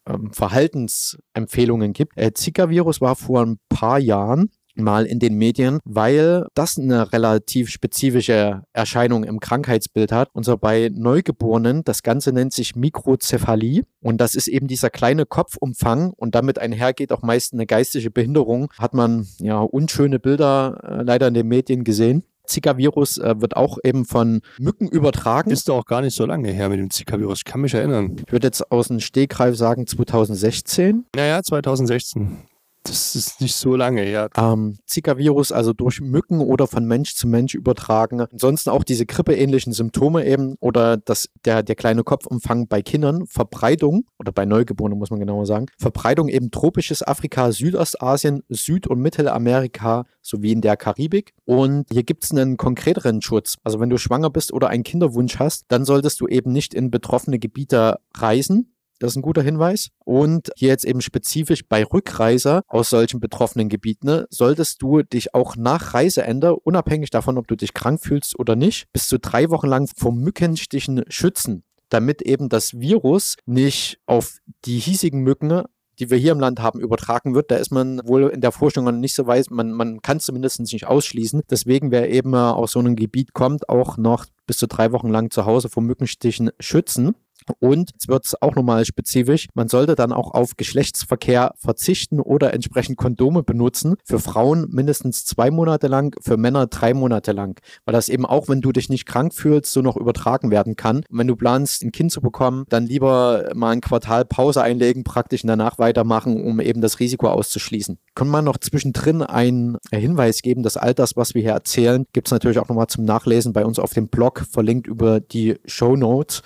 [0.04, 2.16] äh, Verhaltensempfehlungen gibt.
[2.16, 7.70] Äh, Zika-Virus war vor ein paar Jahren mal in den Medien, weil das eine relativ
[7.70, 10.28] spezifische Erscheinung im Krankheitsbild hat.
[10.32, 13.82] Und so bei Neugeborenen, das Ganze nennt sich Mikrozephalie.
[14.02, 18.72] Und das ist eben dieser kleine Kopfumfang und damit einhergeht auch meist eine geistige Behinderung.
[18.78, 22.24] Hat man ja unschöne Bilder äh, leider in den Medien gesehen.
[22.46, 25.50] Zika-Virus äh, wird auch eben von Mücken übertragen.
[25.50, 27.38] Ist doch auch gar nicht so lange her mit dem Zika-Virus.
[27.38, 28.16] Ich kann mich erinnern.
[28.26, 31.06] Ich würde jetzt aus dem Stegreif sagen 2016.
[31.16, 32.38] Naja, 2016.
[32.86, 34.28] Das ist nicht so lange her.
[34.36, 38.20] Ähm, Zika-Virus also durch Mücken oder von Mensch zu Mensch übertragen.
[38.20, 44.04] Ansonsten auch diese grippeähnlichen Symptome eben oder das, der, der kleine Kopfumfang bei Kindern, Verbreitung
[44.18, 50.04] oder bei Neugeborenen muss man genauer sagen, Verbreitung eben tropisches Afrika, Südostasien, Süd- und Mittelamerika
[50.20, 51.32] sowie in der Karibik.
[51.46, 53.56] Und hier gibt es einen konkreteren Schutz.
[53.64, 56.90] Also wenn du schwanger bist oder einen Kinderwunsch hast, dann solltest du eben nicht in
[56.90, 58.73] betroffene Gebiete reisen,
[59.04, 59.88] das ist ein guter Hinweis.
[60.04, 65.34] Und hier jetzt eben spezifisch bei Rückreiser aus solchen betroffenen Gebieten, ne, solltest du dich
[65.34, 69.50] auch nach Reiseende, unabhängig davon, ob du dich krank fühlst oder nicht, bis zu drei
[69.50, 75.64] Wochen lang vor Mückenstichen schützen, damit eben das Virus nicht auf die hiesigen Mücken
[75.98, 77.50] die wir hier im Land haben, übertragen wird.
[77.50, 79.50] Da ist man wohl in der Forschung noch nicht so weit.
[79.50, 81.42] Man, man kann es zumindest nicht ausschließen.
[81.50, 85.30] Deswegen, wer eben aus so einem Gebiet kommt, auch noch bis zu drei Wochen lang
[85.30, 87.14] zu Hause vor Mückenstichen schützen.
[87.60, 92.96] Und es wird auch nochmal spezifisch, man sollte dann auch auf Geschlechtsverkehr verzichten oder entsprechend
[92.96, 93.96] Kondome benutzen.
[94.04, 97.60] Für Frauen mindestens zwei Monate lang, für Männer drei Monate lang.
[97.84, 100.98] Weil das eben auch, wenn du dich nicht krank fühlst, so noch übertragen werden kann.
[101.08, 105.04] Und wenn du planst, ein Kind zu bekommen, dann lieber mal ein Quartal Pause einlegen,
[105.04, 107.98] praktisch danach weitermachen, um eben das Risiko auszuschließen.
[108.14, 112.28] Kann man noch zwischendrin einen Hinweis geben, dass all das, was wir hier erzählen, gibt
[112.28, 115.96] es natürlich auch nochmal zum Nachlesen bei uns auf dem Blog, verlinkt über die Show
[115.96, 116.42] Notes.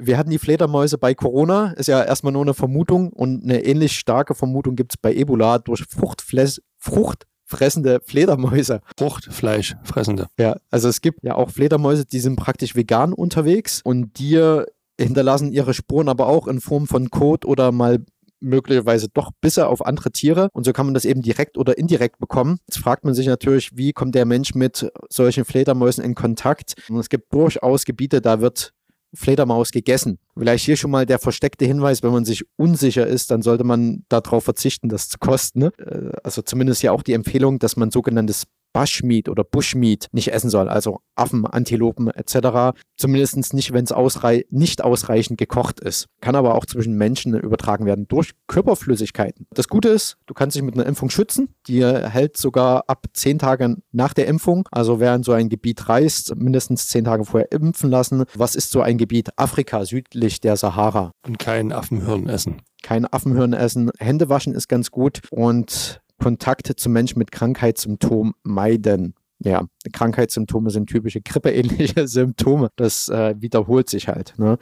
[0.00, 3.98] Wir hatten die Fledermäuse bei Corona, ist ja erstmal nur eine Vermutung und eine ähnlich
[3.98, 8.80] starke Vermutung gibt es bei Ebola durch Fruchtfles fruchtfressende Fledermäuse.
[8.96, 10.28] Fruchtfleisch fressende.
[10.38, 14.62] Ja, also es gibt ja auch Fledermäuse, die sind praktisch vegan unterwegs und die
[15.00, 17.98] hinterlassen ihre Spuren aber auch in Form von Kot oder mal
[18.40, 22.18] möglicherweise doch Bisse auf andere Tiere und so kann man das eben direkt oder indirekt
[22.18, 22.58] bekommen.
[22.68, 26.74] Jetzt fragt man sich natürlich, wie kommt der Mensch mit solchen Fledermäusen in Kontakt?
[26.88, 28.72] Und es gibt durchaus Gebiete, da wird
[29.14, 30.18] Fledermaus gegessen.
[30.36, 34.04] Vielleicht hier schon mal der versteckte Hinweis, wenn man sich unsicher ist, dann sollte man
[34.08, 35.60] darauf verzichten, das zu kosten.
[35.60, 35.72] Ne?
[35.78, 40.50] Äh, also zumindest ja auch die Empfehlung, dass man sogenanntes Bushmeat oder Bushmeat nicht essen
[40.50, 42.78] soll, also Affen, Antilopen etc.
[42.96, 46.06] Zumindest nicht, wenn es ausrei nicht ausreichend gekocht ist.
[46.20, 49.46] Kann aber auch zwischen Menschen übertragen werden durch Körperflüssigkeiten.
[49.50, 51.54] Das Gute ist, du kannst dich mit einer Impfung schützen.
[51.66, 54.68] Die hält sogar ab zehn Tagen nach der Impfung.
[54.70, 58.24] Also wer in so ein Gebiet reist, mindestens zehn Tage vorher impfen lassen.
[58.34, 59.30] Was ist so ein Gebiet?
[59.36, 61.12] Afrika, südlich der Sahara.
[61.26, 62.62] Und kein Affenhirn essen.
[62.82, 63.90] Kein Affenhirn essen.
[63.98, 65.20] Hände waschen ist ganz gut.
[65.30, 69.14] Und Kontakte zu Menschen mit Krankheitssymptomen meiden.
[69.40, 72.70] Ja, Krankheitssymptome sind typische grippeähnliche Symptome.
[72.76, 74.34] Das äh, wiederholt sich halt.
[74.36, 74.58] Ne?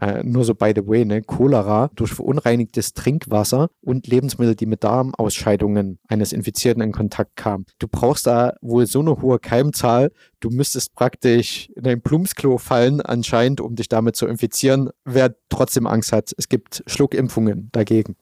[0.00, 4.82] Äh, nur so by the way, ne, Cholera durch verunreinigtes Trinkwasser und Lebensmittel, die mit
[4.82, 7.66] Darmausscheidungen eines Infizierten in Kontakt kamen.
[7.78, 10.10] Du brauchst da wohl so eine hohe Keimzahl,
[10.40, 15.86] du müsstest praktisch in ein Plumpsklo fallen anscheinend, um dich damit zu infizieren, wer trotzdem
[15.86, 16.32] Angst hat.
[16.38, 18.16] Es gibt Schluckimpfungen dagegen.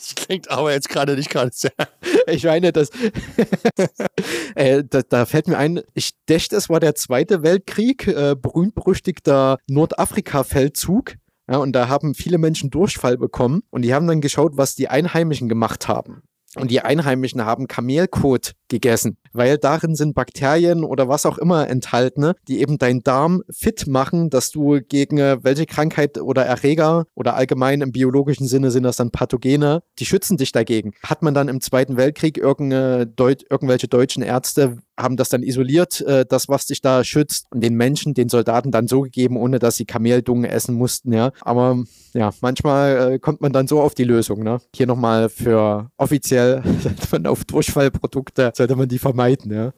[0.00, 1.72] Das klingt aber jetzt gerade nicht gerade sehr.
[2.26, 2.90] Ich meine, das,
[4.54, 9.58] äh, da, da, fällt mir ein, ich dächte, es war der Zweite Weltkrieg, äh, berühmt-berüchtigter
[9.68, 11.16] Nordafrika-Feldzug.
[11.50, 14.88] Ja, und da haben viele Menschen Durchfall bekommen und die haben dann geschaut, was die
[14.88, 16.22] Einheimischen gemacht haben.
[16.56, 22.32] Und die Einheimischen haben Kamelkot gegessen, weil darin sind Bakterien oder was auch immer enthalten,
[22.48, 27.34] die eben deinen Darm fit machen, dass du gegen äh, welche Krankheit oder Erreger oder
[27.34, 30.92] allgemein im biologischen Sinne sind das dann Pathogene, die schützen dich dagegen.
[31.04, 36.24] Hat man dann im Zweiten Weltkrieg Deut irgendwelche deutschen Ärzte haben das dann isoliert, äh,
[36.28, 39.76] das, was dich da schützt, und den Menschen, den Soldaten dann so gegeben, ohne dass
[39.76, 41.32] sie Kameldungen essen mussten, ja.
[41.40, 44.60] Aber ja, manchmal äh, kommt man dann so auf die Lösung, ne?
[44.74, 46.62] Hier nochmal für offiziell
[47.24, 49.72] auf Durchfallprodukte sollte man die vermeiden, ja.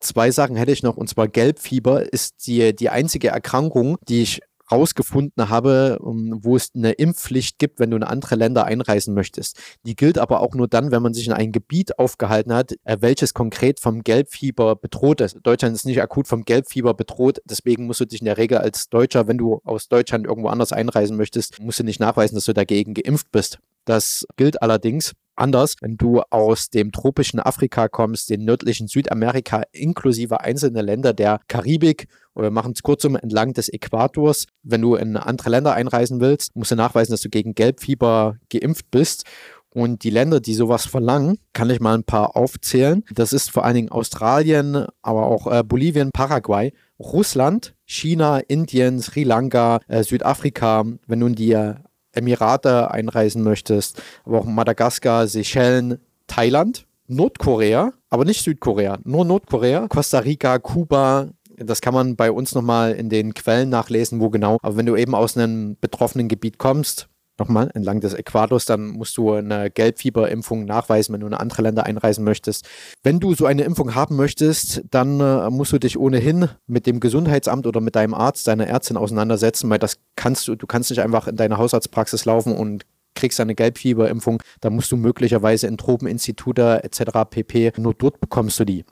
[0.00, 4.40] Zwei Sachen hätte ich noch, und zwar Gelbfieber ist die, die einzige Erkrankung, die ich
[4.70, 9.58] rausgefunden habe, ähm, wo es eine Impfpflicht gibt, wenn du in andere Länder einreisen möchtest.
[9.84, 12.98] Die gilt aber auch nur dann, wenn man sich in einem Gebiet aufgehalten hat, äh,
[13.00, 15.38] welches konkret vom Gelbfieber bedroht ist.
[15.42, 18.88] Deutschland ist nicht akut vom Gelbfieber bedroht, deswegen musst du dich in der Regel als
[18.88, 22.52] Deutscher, wenn du aus Deutschland irgendwo anders einreisen möchtest, musst du nicht nachweisen, dass du
[22.52, 23.58] dagegen geimpft bist.
[23.84, 30.40] Das gilt allerdings anders, wenn du aus dem tropischen Afrika kommst, den nördlichen Südamerika inklusive
[30.40, 34.46] einzelne Länder der Karibik oder wir machen es kurzum entlang des Äquators.
[34.62, 38.90] Wenn du in andere Länder einreisen willst, musst du nachweisen, dass du gegen Gelbfieber geimpft
[38.90, 39.24] bist.
[39.72, 43.04] Und die Länder, die sowas verlangen, kann ich mal ein paar aufzählen.
[43.14, 49.22] Das ist vor allen Dingen Australien, aber auch äh, Bolivien, Paraguay, Russland, China, Indien, Sri
[49.22, 50.84] Lanka, äh, Südafrika.
[51.06, 51.74] Wenn du in die äh,
[52.12, 60.20] Emirate einreisen möchtest, aber auch Madagaskar, Seychellen, Thailand, Nordkorea, aber nicht Südkorea, nur Nordkorea, Costa
[60.20, 64.58] Rica, Kuba, das kann man bei uns nochmal in den Quellen nachlesen, wo genau.
[64.62, 67.08] Aber wenn du eben aus einem betroffenen Gebiet kommst,
[67.40, 71.84] nochmal entlang des Äquators, dann musst du eine Gelbfieberimpfung nachweisen, wenn du in andere Länder
[71.84, 72.68] einreisen möchtest.
[73.02, 77.00] Wenn du so eine Impfung haben möchtest, dann äh, musst du dich ohnehin mit dem
[77.00, 81.00] Gesundheitsamt oder mit deinem Arzt, deiner Ärztin auseinandersetzen, weil das kannst du, du kannst nicht
[81.00, 86.84] einfach in deine Hausarztpraxis laufen und kriegst eine Gelbfieberimpfung, da musst du möglicherweise in Tropeninstitute
[86.84, 87.02] etc.
[87.28, 87.72] pp.
[87.76, 88.84] Nur dort bekommst du die.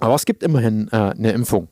[0.00, 1.68] Aber es gibt immerhin äh, eine Impfung.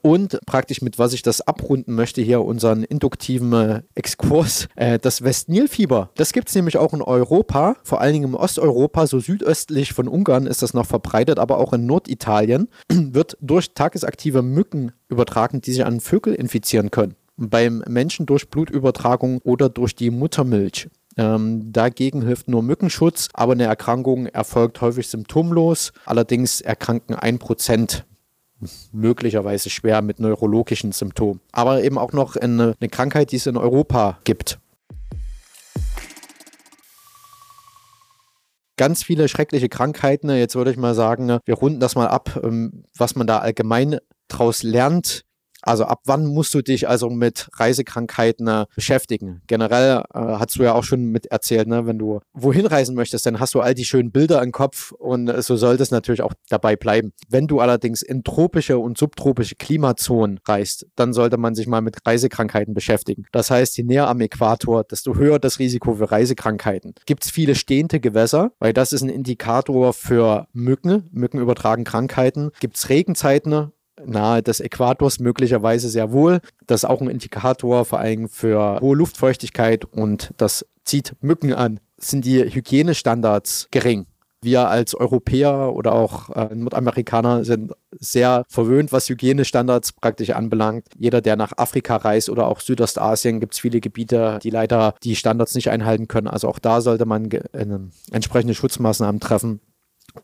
[0.00, 5.22] Und praktisch mit was ich das abrunden möchte, hier unseren induktiven äh, Exkurs, äh, das
[5.22, 6.10] Westnilfieber.
[6.14, 10.06] Das gibt es nämlich auch in Europa, vor allen Dingen im Osteuropa, so südöstlich von
[10.06, 15.72] Ungarn ist das noch verbreitet, aber auch in Norditalien wird durch tagesaktive Mücken übertragen, die
[15.72, 17.16] sich an Vögel infizieren können.
[17.36, 20.88] Beim Menschen durch Blutübertragung oder durch die Muttermilch.
[21.16, 25.92] Ähm, dagegen hilft nur Mückenschutz, aber eine Erkrankung erfolgt häufig symptomlos.
[26.06, 28.06] Allerdings erkranken ein Prozent
[28.92, 31.40] möglicherweise schwer mit neurologischen Symptomen.
[31.52, 34.58] Aber eben auch noch eine, eine Krankheit, die es in Europa gibt.
[38.76, 40.30] Ganz viele schreckliche Krankheiten.
[40.30, 43.98] Jetzt würde ich mal sagen, wir runden das mal ab, ähm, was man da allgemein
[44.28, 45.24] daraus lernt.
[45.62, 49.42] Also ab wann musst du dich also mit Reisekrankheiten äh, beschäftigen?
[49.46, 51.86] Generell äh, hast du ja auch schon mit erzählt, ne?
[51.86, 55.28] wenn du wohin reisen möchtest, dann hast du all die schönen Bilder im Kopf und
[55.28, 57.12] äh, so sollte es natürlich auch dabei bleiben.
[57.28, 61.98] Wenn du allerdings in tropische und subtropische Klimazonen reist, dann sollte man sich mal mit
[62.06, 63.24] Reisekrankheiten beschäftigen.
[63.32, 66.94] Das heißt, je näher am Äquator, desto höher das Risiko für Reisekrankheiten.
[67.06, 71.08] Gibt es viele stehende Gewässer, weil das ist ein Indikator für Mücken.
[71.12, 72.50] Mücken übertragen Krankheiten.
[72.60, 73.72] Gibt es Regenzeiten,
[74.06, 76.40] nahe des Äquators möglicherweise sehr wohl.
[76.66, 81.80] Das ist auch ein Indikator vor allem für hohe Luftfeuchtigkeit und das zieht Mücken an.
[81.98, 84.06] Sind die Hygienestandards gering?
[84.44, 90.86] Wir als Europäer oder auch äh, Nordamerikaner sind sehr verwöhnt, was Hygienestandards praktisch anbelangt.
[90.98, 95.14] Jeder, der nach Afrika reist oder auch Südostasien, gibt es viele Gebiete, die leider die
[95.14, 96.26] Standards nicht einhalten können.
[96.26, 97.66] Also auch da sollte man äh,
[98.10, 99.60] entsprechende Schutzmaßnahmen treffen.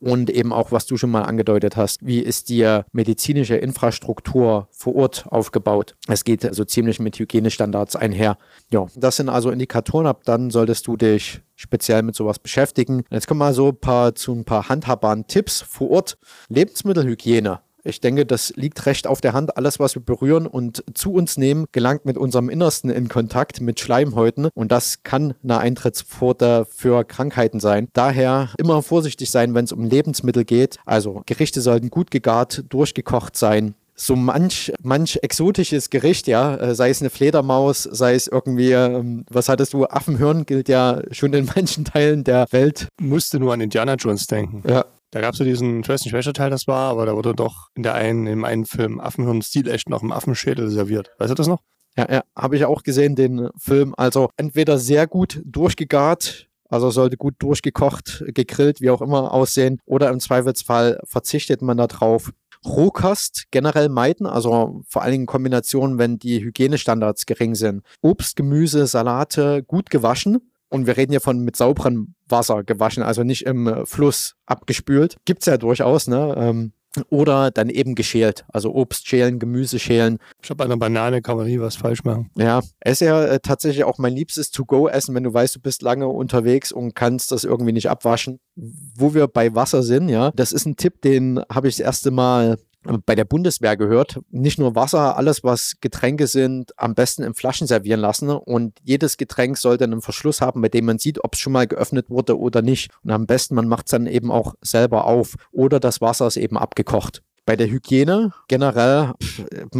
[0.01, 4.97] Und eben auch, was du schon mal angedeutet hast, wie ist die medizinische Infrastruktur vor
[4.97, 5.97] Ort aufgebaut?
[6.07, 8.39] Es geht also ziemlich mit Hygienestandards einher.
[8.71, 10.07] Ja, das sind also Indikatoren.
[10.07, 13.05] Ab dann solltest du dich speziell mit sowas beschäftigen.
[13.11, 16.19] Jetzt kommen wir so ein paar, zu ein paar handhabbaren Tipps vor Ort.
[16.49, 19.57] Lebensmittelhygiene ich denke, das liegt recht auf der Hand.
[19.57, 23.81] Alles, was wir berühren und zu uns nehmen, gelangt mit unserem Innersten in Kontakt mit
[23.81, 27.89] Schleimhäuten und das kann eine Eintrittspforte für Krankheiten sein.
[27.93, 30.79] Daher immer vorsichtig sein, wenn es um Lebensmittel geht.
[30.85, 36.91] Also Gerichte sollten gut gegart, durchgekocht sein so manch, manch exotisches Gericht, ja, äh, sei
[36.91, 41.47] es eine Fledermaus, sei es irgendwie, ähm, was hattest du, Affenhirn gilt ja schon in
[41.57, 42.89] manchen Teilen der Welt.
[43.01, 44.63] Musste nur an Indiana Jones denken.
[44.69, 47.15] Ja, da gab es so diesen, ich weiß nicht, welcher Teil das war, aber da
[47.15, 51.11] wurde doch in der einen, im einen Film Affenhirn Stil echt noch im Affenschädel serviert.
[51.19, 51.61] Weißt du das noch?
[51.97, 53.95] Ja, ja, habe ich auch gesehen, den Film.
[53.97, 60.11] Also entweder sehr gut durchgegart, also sollte gut durchgekocht, gegrillt, wie auch immer aussehen, oder
[60.11, 62.33] im Zweifelsfall verzichtet man darauf.
[62.65, 67.83] Rohkost generell meiden, also vor allen Dingen Kombinationen, wenn die Hygienestandards gering sind.
[68.03, 73.25] Obst, Gemüse, Salate gut gewaschen und wir reden hier von mit sauberem Wasser gewaschen, also
[73.25, 75.17] nicht im äh, Fluss abgespült.
[75.25, 76.35] Gibt's ja durchaus, ne?
[76.37, 76.73] Ähm,
[77.11, 80.19] oder dann eben geschält, also Obst schälen, Gemüse schälen.
[80.43, 82.31] Ich habe bei einer Banane kann man nie was falsch machen.
[82.37, 85.83] Ja, es ist ja äh, tatsächlich auch mein liebstes To-Go-Essen, wenn du weißt, du bist
[85.83, 88.41] lange unterwegs und kannst das irgendwie nicht abwaschen.
[88.57, 92.11] Wo wir bei Wasser sind, ja, das ist ein Tipp, den habe ich das erste
[92.11, 92.59] Mal
[93.05, 94.21] bei der Bundeswehr gehört.
[94.31, 98.31] Nicht nur Wasser, alles was Getränke sind, am besten in Flaschen servieren lassen.
[98.31, 101.67] Und jedes Getränk sollte einen Verschluss haben, bei dem man sieht, ob es schon mal
[101.67, 102.91] geöffnet wurde oder nicht.
[103.05, 105.35] Und am besten, man macht es dann eben auch selber auf.
[105.53, 107.23] Oder das Wasser ist eben abgekocht.
[107.45, 109.13] Bei der Hygiene generell,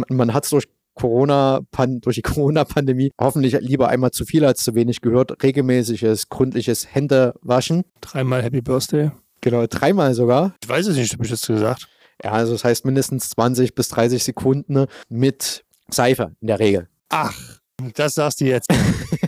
[0.09, 1.61] man hat es durch Corona,
[2.01, 5.41] durch die Corona-Pandemie hoffentlich lieber einmal zu viel als zu wenig gehört.
[5.41, 7.83] Regelmäßiges, gründliches Händewaschen.
[8.01, 9.11] Dreimal Happy Birthday.
[9.41, 10.55] Genau, dreimal sogar.
[10.61, 11.87] Ich weiß es nicht, habe ich jetzt gesagt.
[12.23, 16.89] Ja, also das heißt mindestens 20 bis 30 Sekunden mit Seife in der Regel.
[17.09, 17.59] Ach,
[17.95, 18.67] das sagst du jetzt.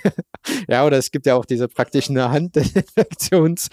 [0.67, 3.69] ja, oder es gibt ja auch diese praktischen Handdesinfektions-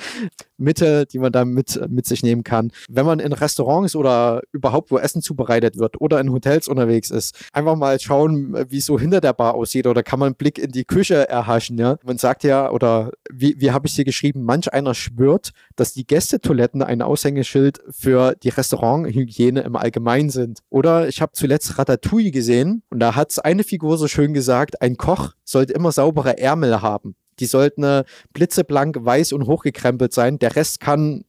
[0.59, 2.71] Mittel, die man da mit, mit sich nehmen kann.
[2.89, 7.37] Wenn man in Restaurants oder überhaupt wo Essen zubereitet wird oder in Hotels unterwegs ist,
[7.53, 10.59] einfach mal schauen, wie es so hinter der Bar aussieht oder kann man einen Blick
[10.59, 11.79] in die Küche erhaschen.
[11.79, 11.97] Ja?
[12.05, 16.07] Man sagt ja, oder wie, wie habe ich hier geschrieben, manch einer schwört, dass die
[16.07, 20.61] Gästetoiletten ein Aushängeschild für die Restauranthygiene im Allgemeinen sind.
[20.71, 24.97] Oder ich habe zuletzt Ratatouille gesehen und da hat eine Figur so schön gesagt, ein
[24.97, 27.15] Koch sollte immer saubere Ärmel haben.
[27.41, 30.39] Die sollten äh, blitzeblank weiß und hochgekrempelt sein.
[30.39, 31.25] Der Rest kann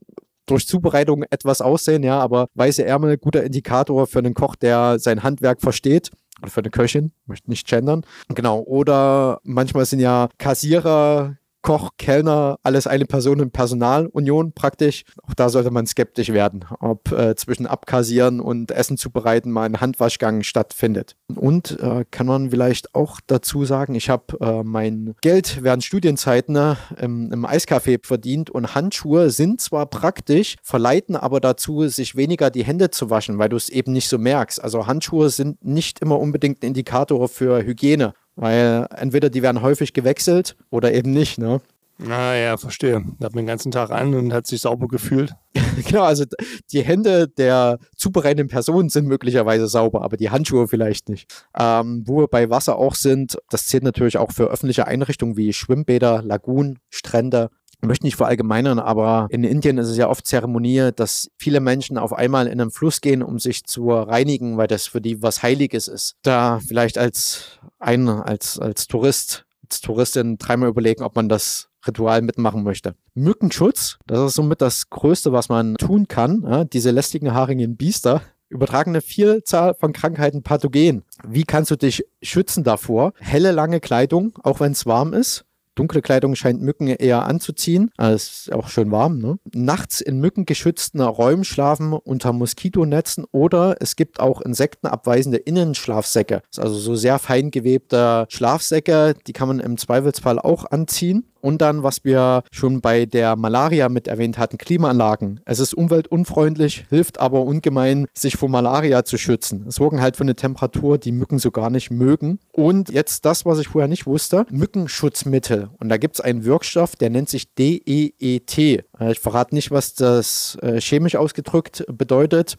[0.45, 5.23] durch Zubereitung etwas aussehen, ja, aber weiße Ärmel, guter Indikator für einen Koch, der sein
[5.23, 6.11] Handwerk versteht
[6.41, 8.05] oder für eine Köchin, möchte nicht gendern.
[8.29, 8.61] Genau.
[8.61, 15.03] Oder manchmal sind ja Kassierer Koch, Kellner, alles eine Person in Personalunion praktisch.
[15.24, 19.82] Auch da sollte man skeptisch werden, ob äh, zwischen Abkassieren und Essen zubereiten mal ein
[19.82, 21.16] Handwaschgang stattfindet.
[21.36, 26.53] Und äh, kann man vielleicht auch dazu sagen, ich habe äh, mein Geld während Studienzeiten
[26.53, 32.49] ne, im, im Eiscafé verdient und Handschuhe sind zwar praktisch, verleiten aber dazu, sich weniger
[32.49, 34.64] die Hände zu waschen, weil du es eben nicht so merkst.
[34.64, 39.93] Also Handschuhe sind nicht immer unbedingt ein Indikator für Hygiene weil entweder die werden häufig
[39.93, 41.61] gewechselt oder eben nicht, ne?
[42.07, 43.03] Ah ja, verstehe.
[43.19, 45.33] Da hat man den ganzen Tag an und hat sich sauber gefühlt.
[45.85, 46.23] genau, also
[46.71, 51.29] die Hände der zubereitenden Person sind möglicherweise sauber, aber die Handschuhe vielleicht nicht.
[51.57, 55.51] Ähm, wo wir bei Wasser auch sind, das zählt natürlich auch für öffentliche Einrichtungen wie
[55.51, 57.49] Schwimmbäder, Lagunen, Strände.
[57.82, 62.11] Möchte nicht verallgemeinern, aber in Indien ist es ja oft Zeremonie, dass viele Menschen auf
[62.13, 65.88] einmal in einen Fluss gehen, um sich zu reinigen, weil das für die was Heiliges
[65.88, 66.15] ist.
[66.21, 72.21] Da vielleicht als ein, als, als Tourist, als Touristin dreimal überlegen, ob man das Ritual
[72.21, 72.95] mitmachen möchte.
[73.13, 76.43] Mückenschutz, das ist somit das Größte, was man tun kann.
[76.43, 81.03] Ja, diese lästigen haarigen Biester übertragen eine Vielzahl von Krankheiten pathogen.
[81.25, 83.13] Wie kannst du dich schützen davor?
[83.19, 85.45] Helle, lange Kleidung, auch wenn es warm ist.
[85.76, 87.91] Dunkle Kleidung scheint Mücken eher anzuziehen.
[87.97, 89.20] Es ist auch schön warm.
[89.20, 89.39] Ne?
[89.53, 96.41] Nachts in mückengeschützten Räumen schlafen unter Moskitonetzen oder es gibt auch insektenabweisende Innenschlafsäcke.
[96.57, 101.26] Also so sehr fein gewebte Schlafsäcke, die kann man im Zweifelsfall auch anziehen.
[101.41, 105.41] Und dann, was wir schon bei der Malaria mit erwähnt hatten, Klimaanlagen.
[105.45, 109.65] Es ist umweltunfreundlich, hilft aber ungemein, sich vor Malaria zu schützen.
[109.67, 112.39] Es sorgen halt für eine Temperatur, die Mücken so gar nicht mögen.
[112.51, 115.69] Und jetzt das, was ich vorher nicht wusste, Mückenschutzmittel.
[115.79, 118.57] Und da gibt es einen Wirkstoff, der nennt sich DEET.
[118.57, 122.57] Äh, ich verrate nicht, was das äh, chemisch ausgedrückt bedeutet.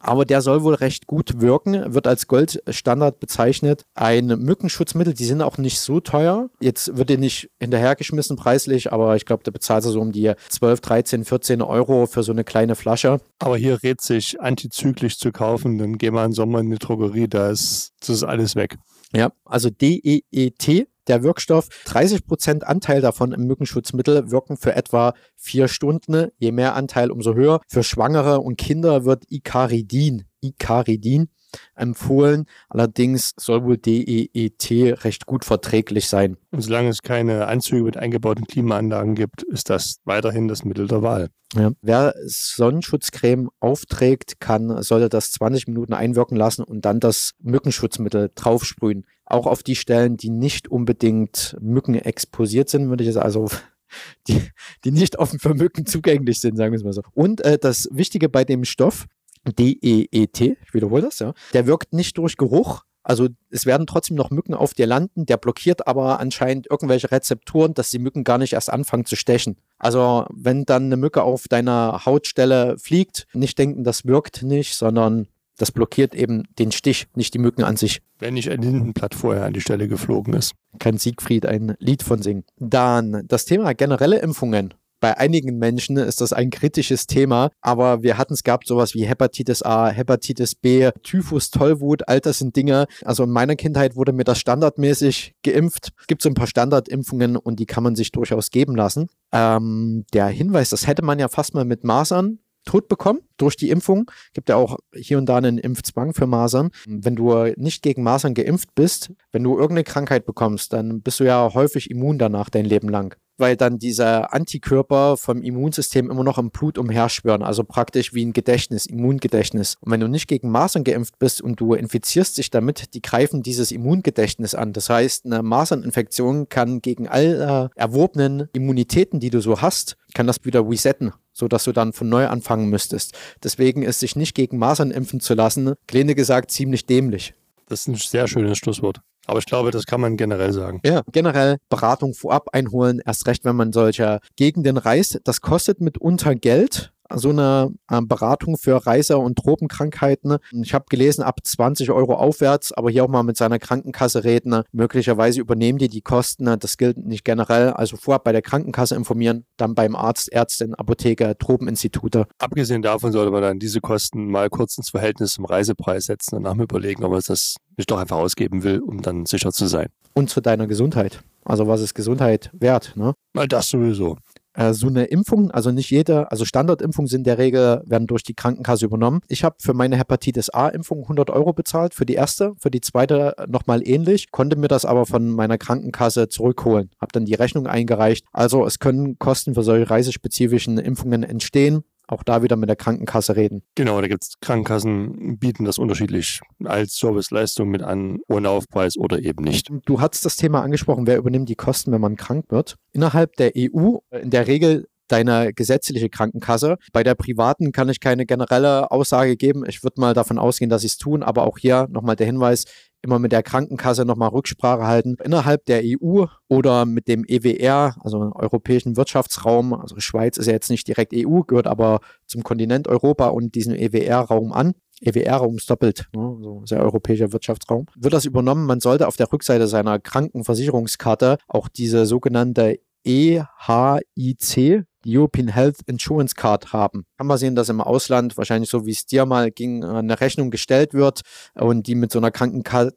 [0.00, 3.84] Aber der soll wohl recht gut wirken, wird als Goldstandard bezeichnet.
[3.94, 6.50] Ein Mückenschutzmittel, die sind auch nicht so teuer.
[6.60, 10.32] Jetzt wird dir nicht hinterhergeschmissen preislich, aber ich glaube, da bezahlt er so um die
[10.48, 13.20] 12, 13, 14 Euro für so eine kleine Flasche.
[13.38, 17.28] Aber hier rät sich antizyklisch zu kaufen, dann gehen wir im Sommer in die Drogerie,
[17.28, 18.76] da ist, das ist alles weg.
[19.14, 21.68] Ja, also DEET der Wirkstoff.
[21.86, 26.28] 30 Prozent Anteil davon im Mückenschutzmittel wirken für etwa vier Stunden.
[26.38, 27.60] Je mehr Anteil, umso höher.
[27.68, 31.28] Für Schwangere und Kinder wird Icaridin, Icaridin
[31.74, 32.46] empfohlen.
[32.68, 34.70] Allerdings soll wohl DEET
[35.04, 36.36] recht gut verträglich sein.
[36.50, 41.02] Und solange es keine Anzüge mit eingebauten Klimaanlagen gibt, ist das weiterhin das Mittel der
[41.02, 41.30] Wahl.
[41.54, 41.70] Ja.
[41.82, 49.06] Wer Sonnenschutzcreme aufträgt, kann, sollte das 20 Minuten einwirken lassen und dann das Mückenschutzmittel draufsprühen.
[49.26, 53.48] Auch auf die Stellen, die nicht unbedingt Mücken exposiert sind, würde ich es also
[54.28, 54.42] die,
[54.84, 57.02] die nicht offen für Mücken zugänglich sind, sagen wir es mal so.
[57.14, 59.06] Und äh, das Wichtige bei dem Stoff,
[59.44, 62.82] DEET, ich wiederhole das, ja, der wirkt nicht durch Geruch.
[63.06, 67.74] Also es werden trotzdem noch Mücken auf dir landen, der blockiert aber anscheinend irgendwelche Rezeptoren,
[67.74, 69.58] dass die Mücken gar nicht erst anfangen zu stechen.
[69.76, 75.28] Also wenn dann eine Mücke auf deiner Hautstelle fliegt, nicht denken, das wirkt nicht, sondern
[75.56, 78.00] das blockiert eben den Stich, nicht die Mücken an sich.
[78.18, 80.52] Wenn nicht ein Lindenblatt vorher an die Stelle geflogen ist.
[80.78, 82.44] Kann Siegfried ein Lied von singen.
[82.58, 84.74] Dann das Thema generelle Impfungen
[85.04, 89.04] bei einigen Menschen ist das ein kritisches Thema, aber wir hatten es gehabt sowas wie
[89.04, 92.86] Hepatitis A, Hepatitis B, Typhus, Tollwut, all das sind Dinge.
[93.04, 95.92] Also in meiner Kindheit wurde mir das standardmäßig geimpft.
[96.00, 99.08] Es gibt so ein paar Standardimpfungen und die kann man sich durchaus geben lassen.
[99.30, 103.70] Ähm, der Hinweis, das hätte man ja fast mal mit Masern tot bekommen durch die
[103.70, 104.10] Impfung.
[104.32, 106.70] Gibt ja auch hier und da einen Impfzwang für Masern.
[106.86, 111.24] Wenn du nicht gegen Masern geimpft bist, wenn du irgendeine Krankheit bekommst, dann bist du
[111.24, 116.38] ja häufig immun danach dein Leben lang weil dann diese Antikörper vom Immunsystem immer noch
[116.38, 119.76] im Blut umherschwören, also praktisch wie ein Gedächtnis, Immungedächtnis.
[119.80, 123.42] Und wenn du nicht gegen Masern geimpft bist und du infizierst dich damit, die greifen
[123.42, 124.72] dieses Immungedächtnis an.
[124.72, 130.44] Das heißt, eine Maserninfektion kann gegen alle erworbenen Immunitäten, die du so hast, kann das
[130.44, 133.12] wieder resetten so dass du dann von neu anfangen müsstest.
[133.42, 137.34] Deswegen ist sich nicht gegen Masern impfen zu lassen, kleine gesagt, ziemlich dämlich.
[137.68, 139.00] Das ist ein sehr schönes Schlusswort.
[139.26, 140.80] Aber ich glaube, das kann man generell sagen.
[140.84, 145.20] Ja, generell Beratung vorab einholen, erst recht, wenn man solche Gegenden reist.
[145.24, 150.38] Das kostet mitunter Geld, so eine äh, Beratung für Reiser- und Tropenkrankheiten.
[150.52, 154.62] Ich habe gelesen, ab 20 Euro aufwärts, aber hier auch mal mit seiner Krankenkasse reden.
[154.72, 156.44] Möglicherweise übernehmen die die Kosten.
[156.58, 157.70] Das gilt nicht generell.
[157.70, 162.26] Also vorab bei der Krankenkasse informieren, dann beim Arzt, Ärztin, Apotheker, Tropeninstitute.
[162.38, 166.42] Abgesehen davon sollte man dann diese Kosten mal kurz ins Verhältnis zum Reisepreis setzen und
[166.42, 169.88] nachher überlegen, ob man das nicht doch einfach ausgeben will, um dann sicher zu sein.
[170.14, 171.22] Und zu deiner Gesundheit.
[171.44, 172.92] Also was ist Gesundheit wert?
[172.96, 173.14] Ne?
[173.34, 174.16] Mal das sowieso.
[174.54, 178.22] Äh, so eine Impfung, also nicht jede, also Standardimpfungen sind in der Regel, werden durch
[178.22, 179.20] die Krankenkasse übernommen.
[179.28, 183.34] Ich habe für meine Hepatitis A-Impfung 100 Euro bezahlt, für die erste, für die zweite
[183.48, 188.24] nochmal ähnlich, konnte mir das aber von meiner Krankenkasse zurückholen, habe dann die Rechnung eingereicht.
[188.32, 193.36] Also es können Kosten für solche reisespezifischen Impfungen entstehen auch da wieder mit der Krankenkasse
[193.36, 193.62] reden.
[193.74, 199.20] Genau, da gibt es Krankenkassen, bieten das unterschiedlich als Serviceleistung mit an, ohne Aufpreis oder
[199.20, 199.70] eben nicht.
[199.86, 202.76] Du hattest das Thema angesprochen, wer übernimmt die Kosten, wenn man krank wird?
[202.92, 206.76] Innerhalb der EU, in der Regel deine gesetzliche Krankenkasse.
[206.92, 209.64] Bei der privaten kann ich keine generelle Aussage geben.
[209.68, 212.64] Ich würde mal davon ausgehen, dass sie es tun, aber auch hier nochmal der Hinweis,
[213.04, 215.16] immer mit der Krankenkasse nochmal Rücksprache halten.
[215.22, 220.70] Innerhalb der EU oder mit dem EWR, also Europäischen Wirtschaftsraum, also Schweiz ist ja jetzt
[220.70, 224.74] nicht direkt EU, gehört aber zum Kontinent Europa und diesem EWR-Raum an.
[225.00, 226.38] EWR-Raum ist doppelt, ne?
[226.40, 227.86] so sehr europäischer Wirtschaftsraum.
[227.96, 228.66] Wird das übernommen?
[228.66, 236.72] Man sollte auf der Rückseite seiner Krankenversicherungskarte auch diese sogenannte EHIC, European Health Insurance Card
[236.72, 237.04] haben.
[237.18, 240.20] Kann man sehen, dass im Ausland, wahrscheinlich so wie es dir mal ging, äh, eine
[240.20, 241.22] Rechnung gestellt wird
[241.54, 242.94] und die mit so einer Krankenkarte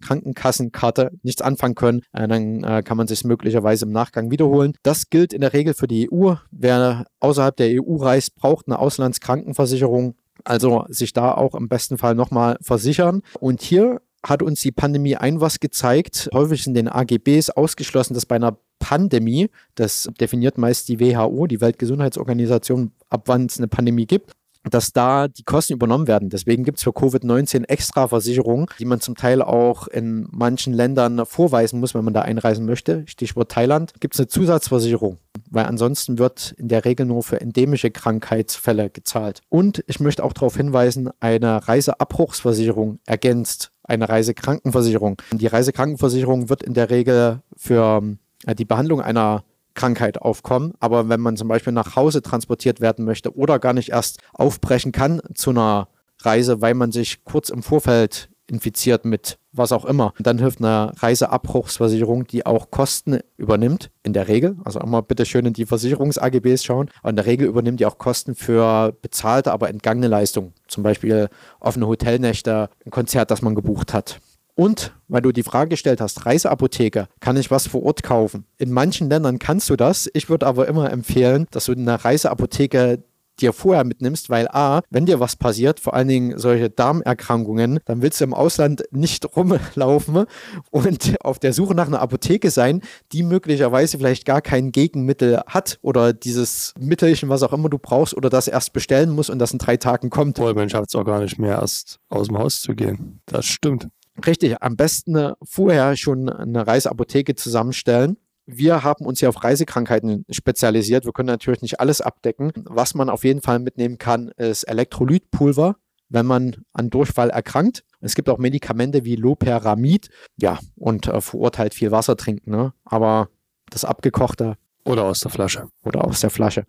[0.00, 4.74] Krankenkassenkarte nichts anfangen können, äh, dann äh, kann man sich möglicherweise im Nachgang wiederholen.
[4.82, 6.34] Das gilt in der Regel für die EU.
[6.50, 10.14] Wer außerhalb der EU reist, braucht eine Auslandskrankenversicherung.
[10.44, 13.22] Also sich da auch im besten Fall nochmal versichern.
[13.40, 16.28] Und hier hat uns die Pandemie ein was gezeigt.
[16.32, 21.60] Häufig in den AGBs ausgeschlossen, dass bei einer Pandemie, das definiert meist die WHO, die
[21.60, 24.32] Weltgesundheitsorganisation, ab wann es eine Pandemie gibt,
[24.70, 26.30] dass da die Kosten übernommen werden.
[26.30, 31.24] Deswegen gibt es für Covid-19 extra Versicherungen, die man zum Teil auch in manchen Ländern
[31.26, 33.04] vorweisen muss, wenn man da einreisen möchte.
[33.06, 33.94] Stichwort Thailand.
[34.00, 35.18] Gibt es eine Zusatzversicherung,
[35.50, 39.40] weil ansonsten wird in der Regel nur für endemische Krankheitsfälle gezahlt.
[39.48, 45.20] Und ich möchte auch darauf hinweisen, eine Reiseabbruchsversicherung ergänzt eine Reisekrankenversicherung.
[45.32, 48.02] Die Reisekrankenversicherung wird in der Regel für
[48.46, 50.74] äh, die Behandlung einer Krankheit aufkommen.
[50.80, 54.92] Aber wenn man zum Beispiel nach Hause transportiert werden möchte oder gar nicht erst aufbrechen
[54.92, 55.88] kann zu einer
[56.20, 60.12] Reise, weil man sich kurz im Vorfeld infiziert mit was auch immer.
[60.18, 64.56] Dann hilft eine Reiseabbruchsversicherung, die auch Kosten übernimmt, in der Regel.
[64.64, 66.90] Also immer bitte schön in die Versicherungs-AGBs schauen.
[67.00, 70.54] Aber in der Regel übernimmt die auch Kosten für bezahlte, aber entgangene Leistungen.
[70.68, 71.28] Zum Beispiel
[71.60, 74.20] offene Hotelnächte, ein Konzert, das man gebucht hat.
[74.54, 78.44] Und weil du die Frage gestellt hast, Reiseapotheke, kann ich was vor Ort kaufen?
[78.56, 80.10] In manchen Ländern kannst du das.
[80.14, 83.04] Ich würde aber immer empfehlen, dass du eine Reiseapotheke
[83.40, 88.02] dir vorher mitnimmst, weil A, wenn dir was passiert, vor allen Dingen solche Darmerkrankungen, dann
[88.02, 90.26] willst du im Ausland nicht rumlaufen
[90.70, 92.82] und auf der Suche nach einer Apotheke sein,
[93.12, 98.16] die möglicherweise vielleicht gar kein Gegenmittel hat oder dieses Mittelchen, was auch immer du brauchst
[98.16, 100.38] oder das erst bestellen musst und das in drei Tagen kommt.
[100.38, 103.20] Voll, man schafft es auch gar nicht mehr, erst aus dem Haus zu gehen.
[103.26, 103.88] Das stimmt.
[104.26, 108.16] Richtig, am besten vorher schon eine Reiseapotheke zusammenstellen.
[108.50, 111.04] Wir haben uns ja auf Reisekrankheiten spezialisiert.
[111.04, 112.50] Wir können natürlich nicht alles abdecken.
[112.64, 115.76] Was man auf jeden Fall mitnehmen kann, ist Elektrolytpulver,
[116.08, 117.84] wenn man an Durchfall erkrankt.
[118.00, 120.08] Es gibt auch Medikamente wie Loperamid.
[120.38, 122.50] Ja, und äh, halt viel Wasser trinken.
[122.50, 122.72] Ne?
[122.86, 123.28] Aber
[123.68, 124.56] das abgekochte.
[124.84, 125.68] Oder aus der Flasche.
[125.84, 126.64] Oder aus der Flasche.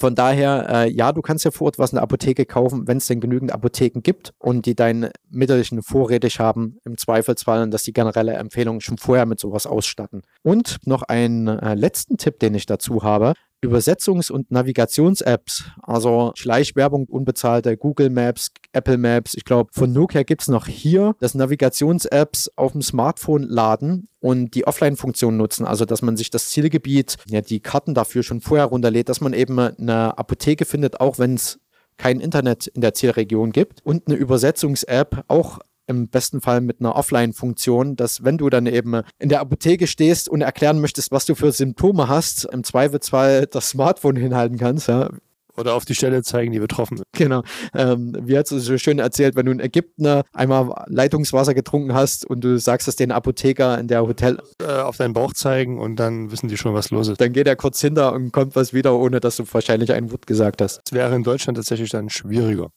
[0.00, 2.96] Von daher, äh, ja, du kannst ja vor Ort was in der Apotheke kaufen, wenn
[2.96, 7.82] es denn genügend Apotheken gibt und die dein Mittelchen vorrätig haben, im Zweifelsfall, und dass
[7.82, 10.22] die generelle Empfehlung schon vorher mit sowas ausstatten.
[10.42, 13.34] Und noch einen äh, letzten Tipp, den ich dazu habe.
[13.62, 19.34] Übersetzungs- und Navigations-Apps, also Schleichwerbung, unbezahlte Google Maps, Apple Maps.
[19.34, 24.54] Ich glaube, von Nokia gibt es noch hier, dass Navigations-Apps auf dem Smartphone laden und
[24.54, 28.66] die Offline-Funktion nutzen, also dass man sich das Zielgebiet, ja, die Karten dafür schon vorher
[28.66, 31.60] runterlädt, dass man eben eine Apotheke findet, auch wenn es
[31.98, 35.60] kein Internet in der Zielregion gibt und eine Übersetzungs-App auch
[35.92, 40.28] im besten Fall mit einer Offline-Funktion, dass wenn du dann eben in der Apotheke stehst
[40.28, 45.10] und erklären möchtest, was du für Symptome hast, im Zweifelsfall das Smartphone hinhalten kannst, ja,
[45.56, 47.06] oder auf die Stelle zeigen, die betroffen sind.
[47.12, 47.42] Genau.
[47.74, 52.24] Ähm, wie hat es so schön erzählt, wenn du in Ägypten einmal Leitungswasser getrunken hast
[52.24, 54.38] und du sagst es den Apotheker in der Hotel.
[54.62, 57.20] Äh, auf deinen Bauch zeigen und dann wissen die schon, was los ist.
[57.20, 60.26] Dann geht er kurz hinter und kommt was wieder, ohne dass du wahrscheinlich ein Wort
[60.26, 60.80] gesagt hast.
[60.84, 62.70] Das wäre in Deutschland tatsächlich dann schwieriger.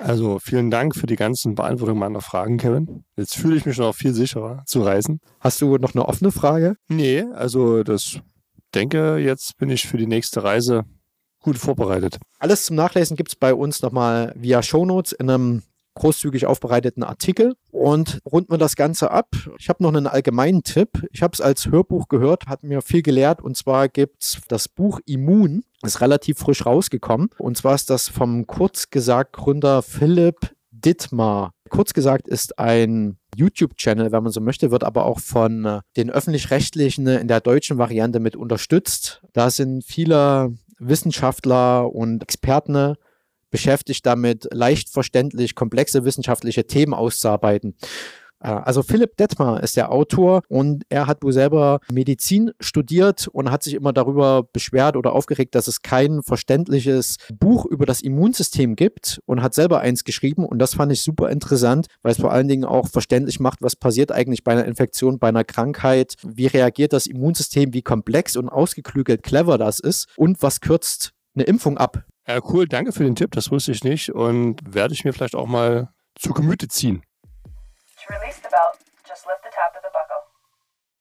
[0.00, 3.04] Also vielen Dank für die ganzen Beantwortungen meiner Fragen, Kevin.
[3.16, 5.20] Jetzt fühle ich mich noch viel sicherer zu reisen.
[5.40, 6.76] Hast du noch eine offene Frage?
[6.88, 8.20] Nee, also das
[8.74, 10.84] denke, jetzt bin ich für die nächste Reise
[11.42, 12.18] gut vorbereitet.
[12.38, 15.62] Alles zum Nachlesen gibt es bei uns nochmal via Shownotes in einem
[15.94, 19.28] großzügig aufbereiteten Artikel und runden wir das Ganze ab.
[19.58, 21.06] Ich habe noch einen allgemeinen Tipp.
[21.12, 24.68] Ich habe es als Hörbuch gehört, hat mir viel gelehrt und zwar gibt es das
[24.68, 30.54] Buch Immun, ist relativ frisch rausgekommen und zwar ist das vom kurz gesagt Gründer Philipp
[30.70, 31.52] Dittmar.
[31.68, 36.10] Kurz gesagt ist ein YouTube-Channel, wenn man so möchte, wird aber auch von äh, den
[36.10, 39.22] öffentlich-rechtlichen in der deutschen Variante mit unterstützt.
[39.32, 42.96] Da sind viele Wissenschaftler und Experten
[43.50, 47.74] beschäftigt damit, leicht verständlich komplexe wissenschaftliche Themen auszuarbeiten.
[48.40, 53.50] Äh, also Philipp Detmar ist der Autor und er hat wohl selber Medizin studiert und
[53.50, 58.76] hat sich immer darüber beschwert oder aufgeregt, dass es kein verständliches Buch über das Immunsystem
[58.76, 62.32] gibt und hat selber eins geschrieben und das fand ich super interessant, weil es vor
[62.32, 66.46] allen Dingen auch verständlich macht, was passiert eigentlich bei einer Infektion, bei einer Krankheit, wie
[66.46, 71.78] reagiert das Immunsystem, wie komplex und ausgeklügelt clever das ist und was kürzt eine Impfung
[71.78, 72.04] ab.
[72.30, 75.34] Ja, cool, danke für den Tipp, das wusste ich nicht und werde ich mir vielleicht
[75.34, 77.02] auch mal zu Gemüte ziehen.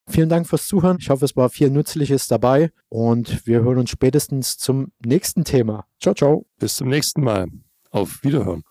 [0.08, 0.98] Vielen Dank fürs Zuhören.
[1.00, 5.86] Ich hoffe, es war viel Nützliches dabei und wir hören uns spätestens zum nächsten Thema.
[6.02, 6.48] Ciao, ciao.
[6.58, 7.46] Bis zum nächsten Mal.
[7.92, 8.64] Auf Wiederhören.